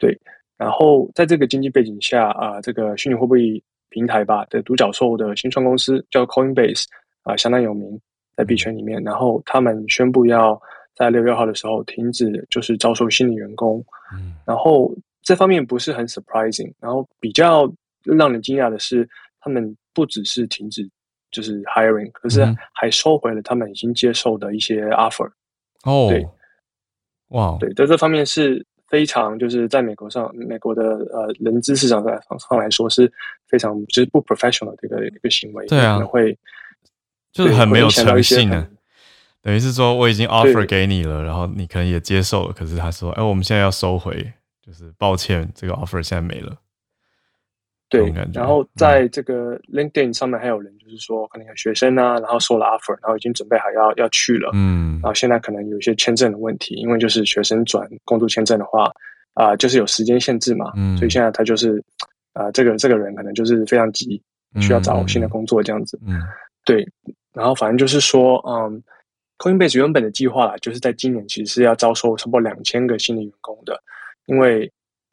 [0.00, 0.18] 对，
[0.56, 3.62] 然后在这个经济背景下啊，这个虚拟货币。
[3.90, 6.84] 平台吧的独角兽的新创公司叫 Coinbase
[7.22, 7.98] 啊、呃，相当有名
[8.38, 9.02] 在币圈里面。
[9.02, 10.60] 然后他们宣布要
[10.94, 13.84] 在六月号的时候停止，就是招收新的员工。
[14.14, 16.72] 嗯，然后这方面不是很 surprising。
[16.78, 17.68] 然后比较
[18.04, 19.08] 让人惊讶的是，
[19.40, 20.88] 他们不只是停止
[21.32, 25.28] 就是 hiring，可是还收回了他们已经接受的一些 offer。
[25.82, 26.28] 哦，对，
[27.30, 28.64] 哇，对，在这方面是。
[28.88, 30.82] 非常就是在美国上，美国的
[31.12, 33.12] 呃人资市场上上来说是
[33.46, 36.32] 非常就是不 professional 的一个一个行为，对啊，可能会
[37.32, 38.68] 就是很没有诚信的，
[39.42, 44.32] 等于是说我已经 offer 给你了，然后你可能也接受了，可是他说，哎，我们现在要收回，
[44.64, 46.56] 就是抱歉，这个 offer 现在没了。
[47.90, 58.84] 对，然后在这个 LinkedIn 上面还有人就是说，可能有学生啊，然后收了 offer，然后已经准备好要要去了，嗯，然后现在可能有一些签证的问题，因为就是学生转工作签证的话，
[59.32, 61.82] 啊、呃，就是有时间限制嘛，嗯，所以现在他就是
[62.34, 64.22] 啊、呃，这个这个人可能就是非常急，
[64.60, 66.20] 需要找新的工作这样子，嗯，
[66.68, 66.86] 对，
[67.32, 68.82] 然后反正就是说，嗯
[69.38, 73.82] ，Coinbase 原本的计划啦，就是在今年其实是要招收差不多两千个新的员工的，
[74.26, 74.70] 因为。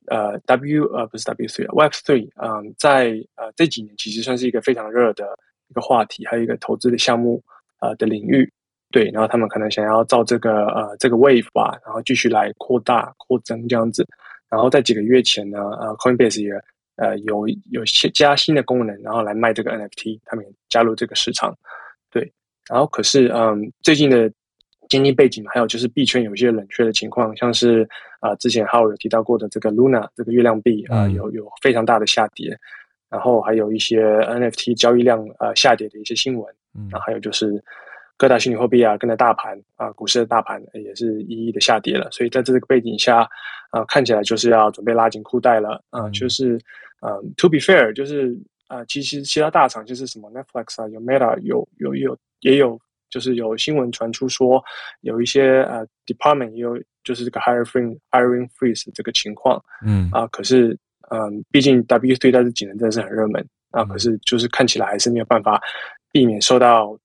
[0.08, 5.36] 呃，W 呃不是 W three，Web three，嗯，在呃这几年其实算是一个非常热的
[5.68, 7.44] 一个话题，还有一个投资的项目
[7.80, 8.48] 呃的领域，
[8.92, 14.06] 对，然后他们可能想要造这个呃这个 Wave 吧，然后继续来扩大扩增这样子，
[14.48, 16.54] 然后在几个月前呢，呃，Coinbase 也
[16.96, 21.56] 呃有有些加新的功能，然后来卖这个 NFT，他们也加入这个市场，
[22.12, 22.32] 对，
[22.70, 24.32] 然后可是嗯最近的。
[24.88, 27.82] 经济背景，还有就是币圈有一些冷却的情况，像是
[28.20, 32.56] 啊、呃，之前 Howard 有提到过的这个 Luna 这个月亮币啊、呃，有有非常大的下跌，
[33.10, 37.60] 然后还有一些 NFT 交易量呃下跌的一些新闻，嗯，然后还有就是
[38.16, 43.22] 各大虚拟货币啊，跟着大盘啊，股市的大盘也是一一的下跌了，所以在这个背景下
[43.72, 46.60] 啊、呃，看起来就是要准备拉紧裤带了啊、呃，就是
[47.02, 48.32] 呃，To be fair，就是
[48.68, 52.80] 啊、呃，其实其他大厂就是什么 Netflix 啊，有 Meta，有有有也有。
[53.08, 54.62] 就是有新闻传出说，
[55.02, 60.10] 有一些呃 department 也有就是这个 hiring hiring freeze 这个情况，嗯。
[60.12, 60.78] 啊，可是
[61.12, 65.62] 嗯，毕竟 W3 在这几年真的是很热门啊，可是就是看起来还是没有办法
[66.12, 66.98] 避免受到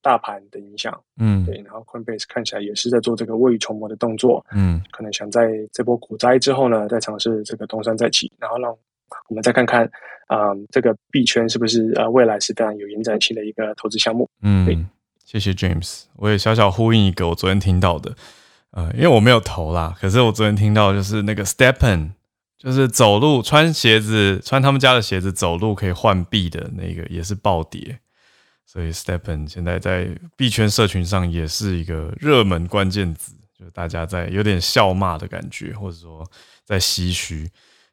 [0.00, 8.74] 大盘的影响，嗯，对，然后 Coinbase 看起来也是在做这个未雨绸缪的动作，嗯，可能想在这波股灾之后呢，再尝试这个东山再起，然后让
[9.28, 9.84] 我们再看看
[10.26, 14.64] 啊、嗯，这个币圈是不是呃未来是非常有延展性的一个投资项目，嗯。
[14.66, 14.78] 对
[15.24, 18.16] 谢谢 James，我也小小呼应一个我昨天听到的，
[18.70, 22.12] 呃，因为我没有投啦，可是我昨天听到就是那个 Stepen
[22.56, 27.98] 就是走路穿鞋子穿他们家的鞋子走路可以换币的那个也是暴跌，
[28.64, 36.26] 所以 Stepen 现在在币圈社群上也是一个热门关键字，就是大家在有点笑骂的感觉，或者说
[36.64, 37.46] 在唏嘘，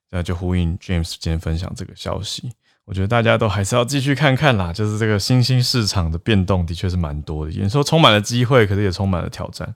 [0.10, 2.52] 那就呼应 James 今天分享这个消息。
[2.86, 9.76] 我觉得大家都还是要继续看看啦，就是这个新兴市场的变动的确是蛮多的，有时候充满了机会，可是也充满了挑战。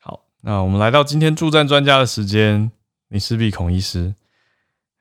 [0.00, 2.70] 好，那我们来到今天助战专家的时间，
[3.08, 4.14] 林氏璧孔医师，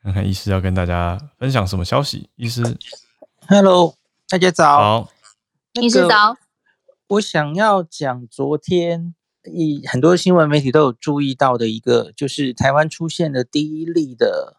[0.01, 2.29] 看看医师要跟大家分享什么消息。
[2.35, 2.63] 医师
[3.47, 3.93] ，Hello，
[4.27, 4.77] 大家早。
[4.79, 5.11] 好，
[5.79, 6.35] 医师早。
[7.09, 9.13] 我想要讲昨天
[9.45, 14.57] 一很多新闻媒体都有注意到的一个，就是台湾出现的第一例的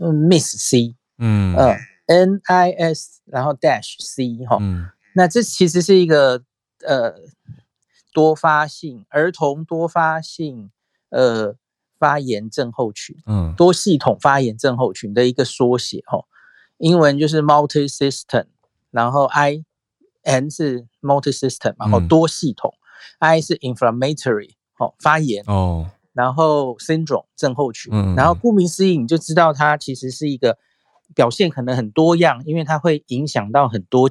[0.00, 0.96] 嗯 Miss C。
[1.18, 1.54] 嗯。
[1.54, 6.42] 呃，N I S 然后 dash C 哈，嗯，那这其实是一个
[6.86, 7.14] 呃
[8.14, 10.70] 多发性儿童多发性
[11.10, 11.54] 呃
[11.98, 16.24] 发炎症候群，嗯，多系统发炎症候群的一个缩写哈，
[16.78, 18.46] 英文就是 multi-system，
[18.90, 19.64] 然后 I
[20.22, 22.87] N 是 multi-system，然后多系统，嗯
[23.18, 30.58] ，I 是 inflammatory 哦发炎哦，然后 syndrome 症候群，嗯，然后顾名思义你就知道它其实是一个。
[31.14, 34.10] 表现可能很多样，因为它会影响到很多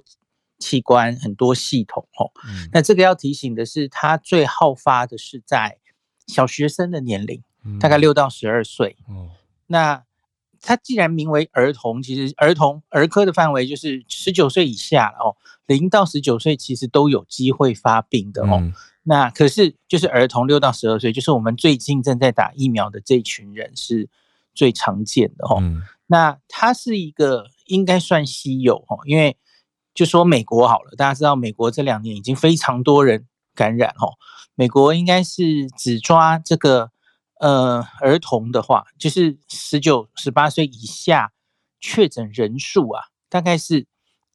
[0.57, 2.31] 器官、很多系统哦。
[2.49, 5.77] 嗯、那这个要提醒的是，它最好发的是在
[6.25, 8.97] 小学生的年龄，嗯、大概六到十二岁。
[9.07, 9.29] 哦、
[9.67, 10.03] 那
[10.67, 18.57] 它既然名为儿童，其实儿童儿科的范围就是十九岁以下哦，零到十九岁其实都有机会发病的哦。
[18.59, 24.09] 嗯、那可是就是儿童六到十二岁，就是我们最近正在打疫苗的这群人是
[24.53, 25.59] 最常见的哦。
[25.61, 29.37] 嗯、那它是一个应该算稀有哦，因为
[29.93, 34.19] 就说美国好了，大家知道美国这两年已经非常多人感染哦，
[34.55, 36.91] 美国应该是只抓这个。
[37.39, 41.31] 呃，儿童的话，就是十九、十八岁以下
[41.79, 43.87] 确诊人数啊，大概是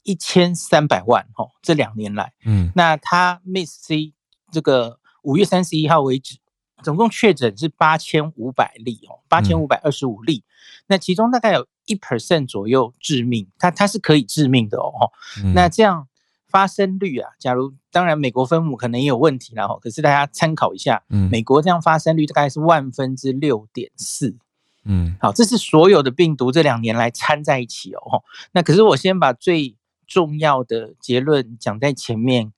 [0.05, 1.51] 一千三百万哦。
[1.63, 4.15] 这两年来，嗯，那他 Miss C
[4.51, 6.39] 这个五月三十一号为止，
[6.83, 10.45] 总共确诊是八千五百例哦，八千五百二十五例。
[10.47, 10.49] 嗯、
[10.87, 15.11] 那其中大概有一 percent 左右致命，它它是可以致命的哦。
[15.43, 16.09] 嗯、那这样。
[16.53, 24.37] 发生率啊，假如当然美国分母可能也有问题啦哈，可是大家参考一下，嗯，美国这样发生率大概是万分之六点四，
[24.85, 28.23] 嗯，好，这是所有的病毒这两年来掺在一起哦，
[28.53, 29.77] 那可是我先把最
[30.07, 32.53] 重要的结论讲在前面，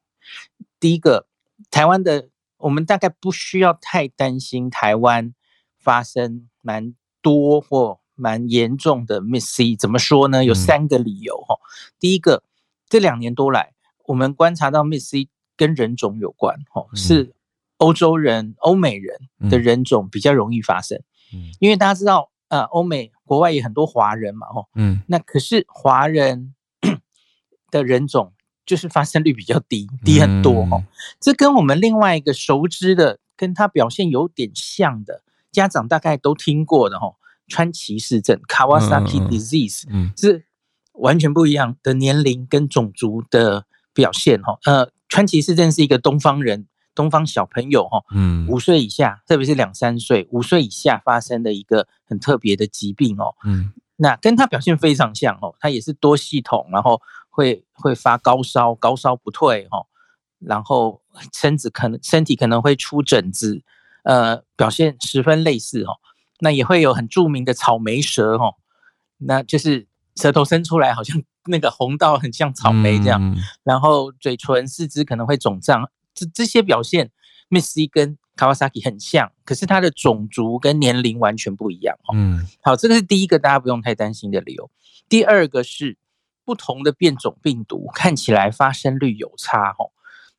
[0.80, 1.28] 第一个，
[1.70, 2.28] 台湾的
[2.58, 5.32] 我们大概不需要太担心台湾
[5.78, 10.44] 发生蛮多或蛮严重的 MIS-C，怎么说呢？
[10.44, 11.54] 有三个理由哈，
[12.00, 12.42] 第一个，
[12.88, 13.70] 这两年多来。
[14.06, 17.32] 我们观察到 Miss C 跟人种有关，哦，是
[17.78, 19.18] 欧洲人、欧美人
[19.50, 20.98] 的人种比较容易发生，
[21.32, 26.54] 嗯，因为大家知道，呃，欧美国外也很多华人嘛，哦，嗯，那可是华人
[27.70, 28.32] 的人种
[28.66, 30.84] 就是发生率比较低，低很多，哦，
[31.20, 37.16] 这跟我们另外一个熟知的，跟他表现有点像的，家长大概都听过的，哦，
[37.48, 40.46] 川崎氏症 （Kawasaki disease），嗯，是
[40.92, 43.66] 完全不一样的年龄跟种族的。
[43.94, 59.86] 表现哈，呃，川崎氏症是一个东方人，东方小朋友哈，嗯，五岁以下，特别是两三岁，五岁以下发生的一个很特别的疾病哦，嗯，那跟他表现非常像哦，他也是多系统，然后会会发高烧，高烧不退哈，
[60.40, 61.00] 然后
[61.32, 63.62] 身子可能身体可能会出疹子，
[64.02, 65.96] 呃，表现十分类似哦，
[66.40, 68.56] 那也会有很著名的草莓舌哦，
[69.18, 69.86] 那就是
[70.16, 71.22] 舌头伸出来好像。
[71.46, 77.10] 那个红到很像草莓这样，嗯、然后嘴唇、四肢可能会肿胀，这这些表现
[77.50, 82.14] ，Miss C 跟 Kawasaki 很像，可是它的种族跟年龄完全不一样哦。
[82.14, 84.70] 嗯，好，这个是第一个大家不用太担心的理由。
[85.06, 85.98] 第二个是
[86.46, 89.92] 不同的变种病毒看起来发生率有差哦。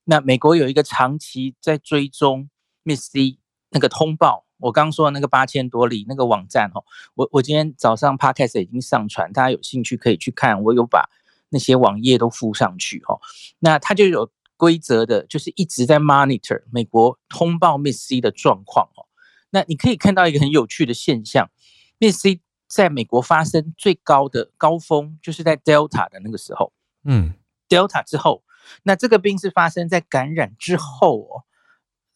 [0.06, 2.50] 那美国有一个长期在追踪
[2.84, 3.38] Miss C
[3.70, 4.45] 那个通报。
[4.60, 6.84] 我刚说的那个八千多例那个网站哦，
[7.14, 11.10] 我我今天早上 podcast 已经上传，大家有兴趣可以去看，我有把
[11.50, 13.20] 那些网页都附上去哦。
[13.60, 19.06] 那它就有规则的，就是一直在 monitor 美国通报 Miss C 的状况哦。
[19.50, 21.50] 那你可以看到一个很有趣的现象
[22.00, 27.34] ，MIS-C 在美国发生最高的高峰就是在 Delta 的那个时候，嗯
[27.70, 28.44] ，Delta 之后，
[28.84, 31.44] 那这个病是发生在感染之后哦。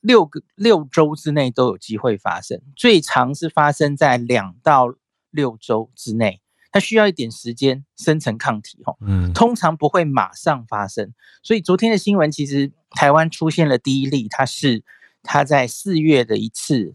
[0.01, 4.93] 六个六周之内都有机会发生，最长是发生在两到
[5.29, 6.41] 六周之内，
[6.71, 11.13] 它需要一点时间生成抗体哈，嗯，通常不会马上发生。
[11.43, 14.83] 所以昨天的新闻其实台湾出现了第一例，它是
[15.21, 16.93] 它在四月的一次，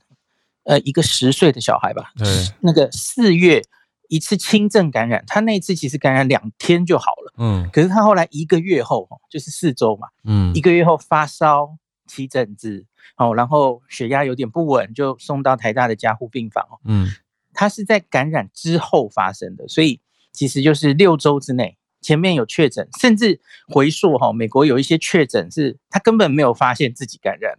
[0.63, 2.27] 呃，一个十岁的小孩吧，对，
[2.61, 3.63] 那个四月
[4.09, 11.77] 一次轻症感染，他那次其实感染两天就好了，嗯，可是他后来一个月后就是四周嘛，嗯，一个月后发烧
[12.07, 12.87] 起疹子。
[13.17, 16.81] 哦，然后血压有点不稳，就送到台大的加护病房哦。
[16.85, 17.09] 嗯，
[17.53, 20.01] 它是在感染之后发生的，所以
[20.33, 27.57] 其实就是六周之内，前面有确诊，甚至回溯哈，美国有一些确诊是他根本没有发现自己感染，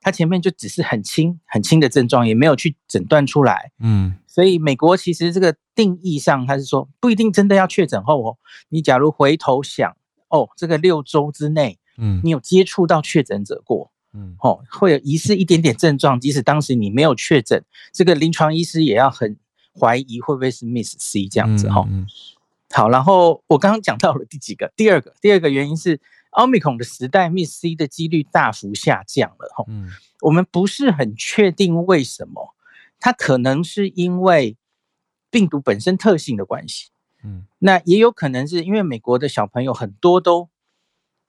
[0.00, 3.70] 他前面就只是很轻很轻的症状，也没有去诊断出来。
[3.78, 8.38] 嗯，所以美国其实这个定义上，他是说不一定真的要确诊后哦，
[8.68, 9.96] 你假如回头想
[10.28, 13.92] 哦，这个六周之内，嗯，你有接触到确诊者过。
[14.16, 17.62] 嗯，哦，会有疑似一点点症状，即使当时你没有确诊，
[17.92, 19.36] 这个临床医师也要很
[19.78, 21.84] 怀疑会不会是 Miss C 这样子哈。
[21.90, 22.06] 嗯嗯、
[22.70, 24.72] 好，然后我刚刚讲到了第几个？
[24.74, 26.00] 第二个，第二个原因是
[26.30, 29.64] Omicron 的时代，MIS-C 的几率大幅下降了哈。
[29.68, 29.90] 嗯，
[30.22, 32.54] 我们不是很确定为什么，
[32.98, 34.56] 它可能是因为
[35.30, 36.88] 病毒本身特性的关系。
[37.22, 40.48] 嗯，那也有可能是因为美国的小朋友很多都。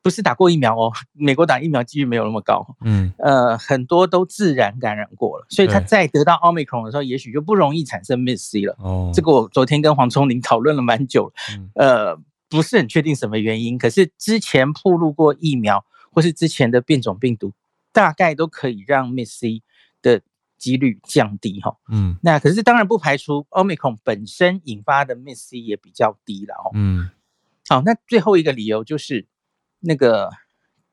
[0.07, 2.65] 不是打过疫苗哦， 美国打疫苗几率没有那么高。
[2.79, 8.73] 嗯，呃，很多都自然感染过了，所以他在得到奥密克戎的时候，也许就不容易产生 MIS-C 了。
[8.79, 11.33] 哦，这个我昨天跟黄聪林讨论了蛮久了。
[11.57, 15.83] 嗯，呃，不是很确定什么原因，可是之前暴露过疫苗
[16.13, 17.51] 或是之前的变种病毒，
[17.91, 19.61] 大概都可以让 MIS-C
[20.01, 20.21] 的
[20.57, 21.75] 几率降低哈。
[21.91, 26.71] 嗯，那可是当然不排除 Omicron 本身引发的 MIS-C 也比较低了哦。
[26.73, 27.09] 嗯，
[27.67, 29.27] 好，那最后一个理由就是
[29.80, 30.30] 那个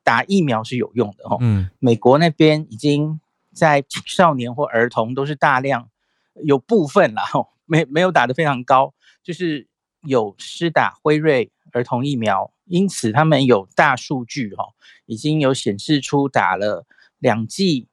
[0.03, 1.37] 打疫苗是有用的哈。
[1.39, 3.19] 嗯，美国那边已经
[3.53, 5.89] 在青少年或儿童都是大量
[6.43, 9.67] 有部分了哈，没没有打得非常高，就是
[10.01, 14.65] 有施打辉瑞儿童疫苗，因此他们有大数据哈，
[15.05, 16.85] 已经有显示出打了
[17.19, 17.87] 两剂。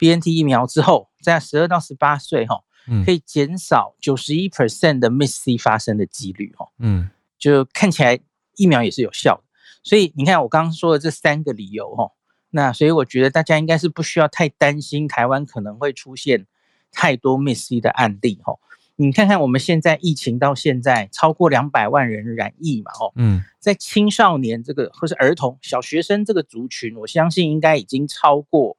[0.00, 2.62] BNT 疫苗之后，在十二到十八岁哈，
[3.04, 8.20] 可以减少九十一 percent 的 Miss C 发生的几率哈，嗯，就看起来
[8.54, 9.42] 疫苗也是有效的，
[9.88, 12.10] 所以你看我刚刚说的这三个理由哈，
[12.50, 16.46] 那所以我觉得大家应该是不需要太担心台湾可能会出现
[16.92, 18.58] 太多 Miss C 的案例哈，
[18.96, 28.76] 你看看我们现在疫情到现在超过两百万人染疫嘛，哦，嗯，在青少年这个或是儿童小学生这个族群，我相信应该已经超过。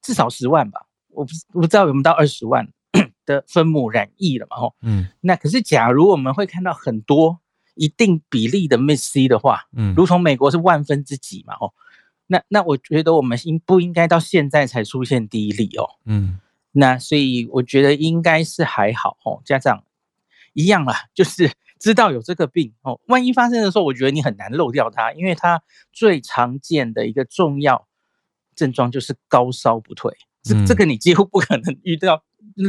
[0.00, 2.66] 至少十万吧，我不我不知道有没有到二十万
[3.26, 4.56] 的分母染疫了嘛？
[4.56, 7.40] 哦，嗯，那可是假如我们会看到很多
[7.78, 11.54] 一定比例的 miss C 的话，嗯，如同美国是万分之几嘛？
[11.60, 11.72] 哦，
[12.26, 15.88] 那那我觉得我们应不应该到现在才出现第一例哦？
[16.04, 16.38] 嗯，
[16.72, 19.84] 那所以我觉得应该是还好哦，家长
[20.52, 25.62] 一样啦， 就是知道有这个病哦，万一发生的时候，我觉得你很难漏掉它，因为它
[25.92, 27.86] 最常见的一个重要。
[28.56, 30.12] 症状就是高烧不退，
[30.42, 32.24] 这这个你几乎不可能遇到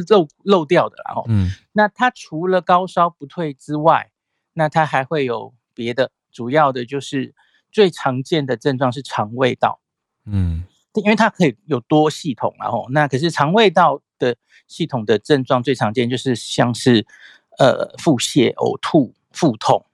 [0.07, 4.11] 漏漏掉的，然后，嗯，那它除了高烧不退之外，
[4.59, 7.33] 那它还会有别的，主要的就是
[7.71, 9.79] 最常见的症状是肠胃道，
[10.25, 14.35] 嗯，因为它可以有多系统，然后，那可是肠胃道的
[14.67, 17.07] 系统的症状最常见就是像是
[17.57, 19.85] 呃腹泻、呕吐、腹痛，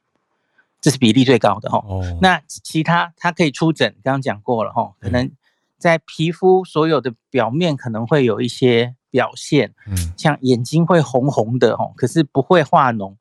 [0.82, 1.78] 这是比例最高的哈。
[1.88, 5.32] 哦，那其他它可以出疹，刚刚讲过了哈，可能。
[5.78, 13.18] 在皮肤所有的表面可能会有一些表现，嗯，像眼睛会红红的哦，可是不会化脓。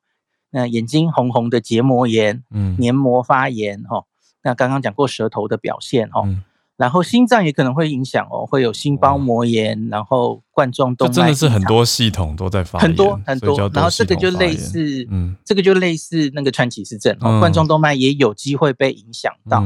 [0.55, 4.05] 那眼睛红红的结膜炎，嗯，黏膜发炎哦。
[4.41, 6.41] 那刚刚讲过舌头的表现哦，嗯，
[6.77, 13.69] 然后心脏也可能会影响哦，会有心包膜炎，然后冠状动脉真的是很多系统都在发炎，很多很多。
[13.73, 19.61] 然后这个就类似，嗯，这个就类似那个川崎氏症哦，冠状动脉也有机会被影响到，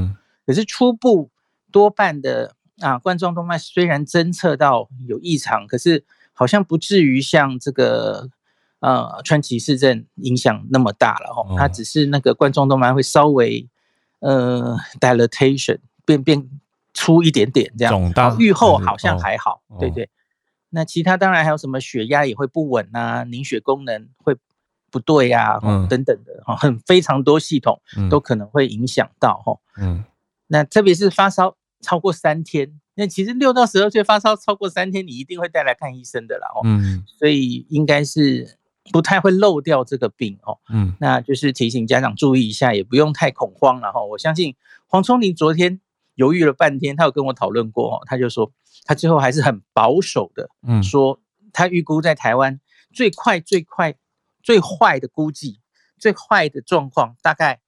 [0.48, 1.30] 可是初步
[1.72, 2.56] 多半的。
[2.82, 8.30] 啊，冠状动脉虽然侦测到有异常，可是好像不至于像这个
[8.80, 11.56] 呃川崎氏症影响那么大了哦。
[11.58, 13.68] 它只是那个冠状动脉会稍微
[14.20, 16.50] 呃 dilatation 变变
[16.94, 18.36] 粗一点点这样，肿大。
[18.40, 20.10] 愈后好像还好，哦、对对。
[20.70, 24.36] 那其他当然还有什么血压也会不稳啊，凝血功能会
[24.92, 29.58] 不对啊，嗯、等等的哈，很非常多系统都可能会影响到哈。
[29.78, 30.04] 嗯，
[30.48, 31.56] 那特别是发烧。
[31.82, 36.60] 超过三天，那其实六到十二岁发烧超过三天，你一定会带来看医生的啦哦。
[36.66, 38.58] 嗯，所以应该是
[38.92, 40.60] 不太会漏掉这个病哦。
[40.70, 44.04] 嗯，那就是提醒家长注意一下，也不用太恐慌了哈。
[44.04, 44.56] 我相信
[44.88, 45.80] 黄聪林昨天
[46.16, 48.52] 犹豫了半天，他有跟我讨论过哦，他就说
[48.86, 51.20] 他最后还是很保守的，嗯，说
[51.54, 52.60] 他预估在台湾
[52.92, 53.96] 最快最快
[54.42, 55.60] 最坏的估计，
[55.98, 57.62] 最坏的状况大概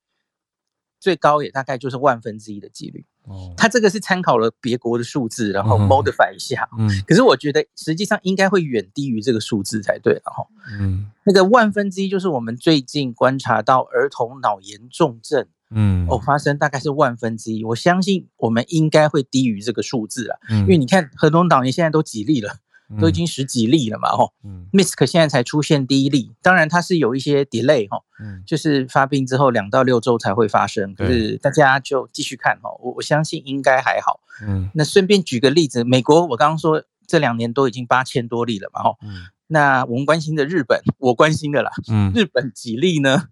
[0.99, 3.05] 最高也大概就是万分之一的几率。
[3.25, 6.67] 哦，他这个是参考了别国的数字，然后 modify 一下。
[6.77, 10.13] 嗯，可是我觉得实际上应该会远低于这个数字才对。
[10.13, 10.47] 然后，
[10.79, 17.63] 嗯，那个万分之一就是我们最近观察到儿童脑炎重症，嗯，哦，发生大概是万分之一。
[17.63, 22.57] 我相信我们应该会低于这个数字了，因为你看儿童脑炎现在都几例了。
[22.99, 24.67] 都已经十几例了嘛，吼，嗯。
[24.73, 43.27] Misk 现在才出现第一例，当然它是有一些 delay 哈，嗯，就是发病之后两到六周才会发生，可是大家就继续看哈，我我相信应该还好，嗯，那顺便举个例子，美国我刚刚说这两年都已经八千多例了嘛，吼，嗯，那我们关心的日本， 我关心的啦，嗯，日本几例呢？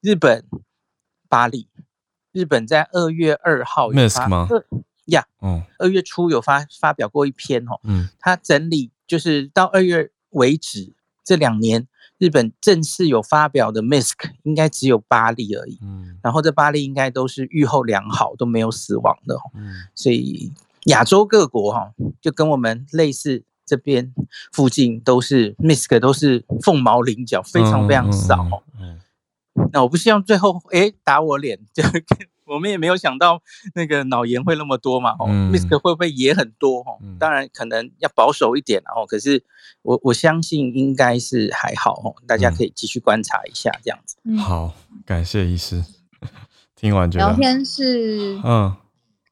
[0.00, 0.44] 日本
[1.28, 1.68] 八例，
[2.32, 4.48] 日本在二月二号，Misk 吗？
[5.06, 10.92] 呀，嗯，二月初有发发表过一篇哦，嗯，他整理就是到二月为止
[11.24, 11.88] 这两年
[12.18, 20.52] 日本正式有发表的 MIS-C 应该只有八例而已，嗯，然后这八例应该都是愈后良好，都没有死亡的，嗯，所以
[20.84, 24.14] 亚洲各国哈就跟我们类似，这边
[24.52, 29.00] 附近都是 MIS-C 都是凤毛麟角，非常非常少，嗯，
[29.72, 31.82] 那我不希望最后哎打我脸就。
[32.52, 33.40] 我们也没有想到
[33.74, 36.80] 那个脑炎会那么多嘛，哦，Misk 会不会也很多？
[36.80, 39.42] 哦，当然可能要保守一点，然后可是
[39.82, 44.16] 我我相信应该是还好哦，大家可以继续观察一下这样子。
[44.38, 44.74] 好，
[45.06, 45.84] 感谢医师，
[46.76, 48.76] 听完就聊天是嗯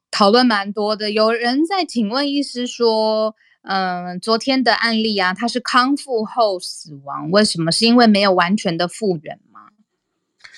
[0.09, 7.71] 讨论蛮多的，有人在请问医师说，嗯，昨天的案例啊，他是康复后死亡，为什么？
[7.71, 9.50] 是因为没有完全的复原吗？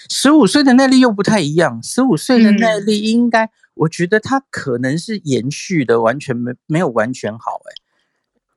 [0.09, 7.71] 十五岁的耐力又不太一样，十五岁的耐力应该，嗯、我觉得他可能是延续的，完全没没有完全好，哎，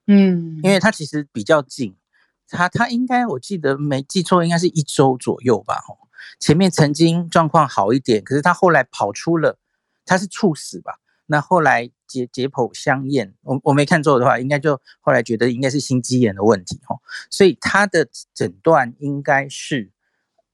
[0.06, 1.94] 嗯，因为他其实比较近，
[2.48, 5.82] 他他应该我记得没记错，应该是一周左右吧，
[6.40, 9.58] 前面曾经状况好一点，可是他后来跑出了，
[10.04, 10.98] 他是猝死吧？
[11.26, 16.80] 那后来解解剖相验，我我没看错的话，应该就后来觉得应该是心肌炎的问题，
[17.30, 19.90] 所以他的诊断应该是。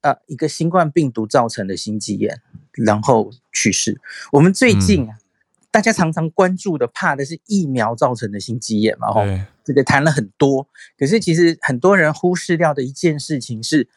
[0.03, 2.41] 呃，一个新冠病毒造成的心肌炎，
[2.73, 4.01] 然后去世。
[4.33, 5.23] 我们最近啊，嗯、
[5.71, 9.13] 大家常常关注的，怕的是疫苗造成的心肌炎嘛？
[9.13, 9.23] 吼，
[9.63, 10.67] 这个谈了很多。
[10.99, 13.89] 可是其实很多人忽视掉的一件事情是，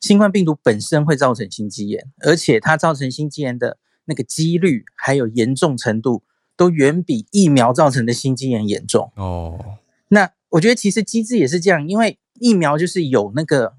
[0.00, 6.22] 新冠病毒本身会造成心肌炎，而且它造成心肌炎的那个几率还有严重程度，
[6.56, 9.12] 都远比疫苗造成的心肌炎严重。
[9.16, 9.76] 哦，
[10.08, 13.74] 那我觉得其实机制也是这样，因为疫苗就是有那个。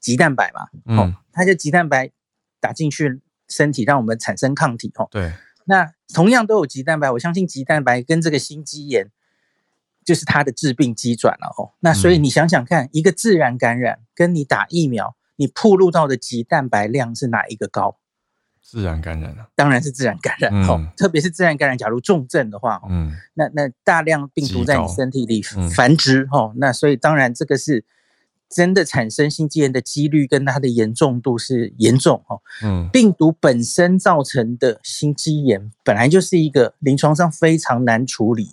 [0.00, 2.10] 棘蛋白嘛，哦，它就棘蛋白
[2.58, 5.32] 打进去身体，让我们产生抗体，哦，对。
[5.66, 9.10] 那同样都有棘蛋白，我相信棘蛋白跟这个心肌炎
[10.04, 11.74] 就是它的致病机转了，哦。
[11.80, 17.98] 那所以你想想看，一个自然感染跟你打疫苗，你暴露到的棘蛋白量是哪一个高？
[18.62, 25.42] 自然感染啊，当然是自然感染，哦，特别是自然感染，假如重症的话，嗯，那那大量病毒在你身体里
[25.74, 27.84] 繁殖，哦，那所以当然这个是。
[28.50, 32.42] 真的产生心肌炎的几率跟它的严重度是严重哦。
[32.62, 38.50] 嗯，病毒本身造成的心肌炎本来就是一个临床上非常难处理，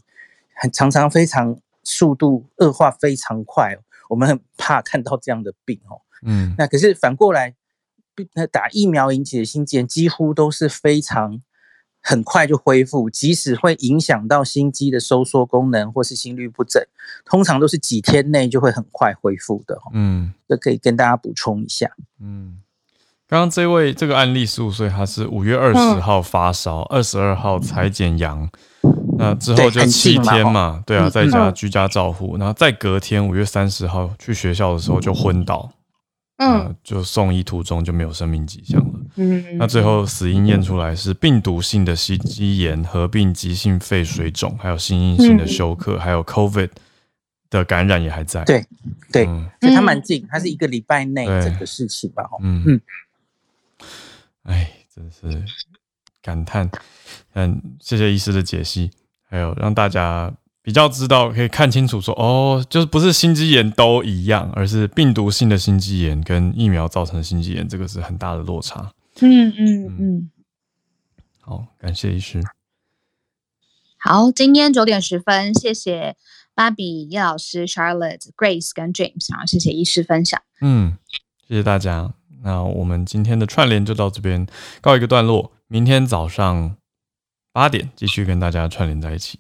[0.54, 3.76] 很常常非常速度恶化非常快，
[4.10, 6.00] 我们很怕看到这样的病哦。
[6.22, 7.56] 嗯，那可是反过来，
[8.36, 11.42] 那打疫苗引起的心肌炎几乎都是非常。
[12.02, 16.82] 很快就恢复，即使会影响到心肌的收缩功能或是心律不整，
[17.26, 19.78] 通常都是几天内就会很快恢复的。
[19.94, 21.92] 嗯，这可以跟大家补充一下。
[22.22, 22.62] 嗯，
[23.28, 28.50] 刚刚这位这个案例十五岁，他是五月二十号发烧，二十二号才检阳，
[29.18, 35.70] 那之后就七天嘛，对啊，在家居家照护，然后再隔天五月三十号去学校的时候就昏倒。
[36.38, 38.97] 嗯，就送医途中就没有生命迹象了。
[39.18, 46.70] 嗯，那最后死因验出来是病毒性的心肌炎合并急性肺水肿，还有心因性的休克，还有 COVID
[47.50, 48.44] 的感染也还在。
[48.46, 48.66] 对，
[49.12, 49.26] 对，
[49.60, 52.24] 所以它蛮近，它是一个礼拜内整个事情吧。
[52.42, 52.82] 嗯嗯，
[54.44, 55.44] 哎，真是
[56.22, 56.70] 感叹。
[57.34, 58.92] 嗯，谢谢医师的解析，
[59.30, 60.34] 还有让大家。
[60.64, 68.92] 比较知道可以看清楚说，说哦，就是不是心肌炎都一样，而是病毒性的心肌炎跟疫苗造成的心肌炎，这个是很大的落差。
[69.22, 70.32] 嗯嗯嗯。
[71.42, 72.42] 好，感谢医师。
[73.98, 76.16] 好，今天九点十分，谢谢
[76.54, 80.42] 芭比、叶老师、Charlotte、Grace 跟 James，然后谢谢医师分享。
[80.62, 80.98] 嗯，
[81.48, 82.14] 谢谢大家。
[82.44, 84.48] 那我们今天的串联就到这边
[84.82, 86.78] 告一个段落，明天早上
[87.52, 89.40] 八点继续跟大家串联在一起。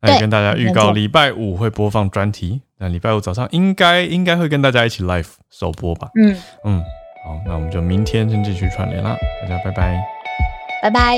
[0.00, 2.60] 来跟大家预告，礼拜五会播放专题。
[2.76, 6.10] 那礼拜五早上应该应该会跟大家一起 live 首播吧？
[6.14, 6.84] 嗯嗯，
[7.24, 9.98] 好，那我们就明天先继续串联啦，大家拜拜，
[10.82, 11.16] 拜拜。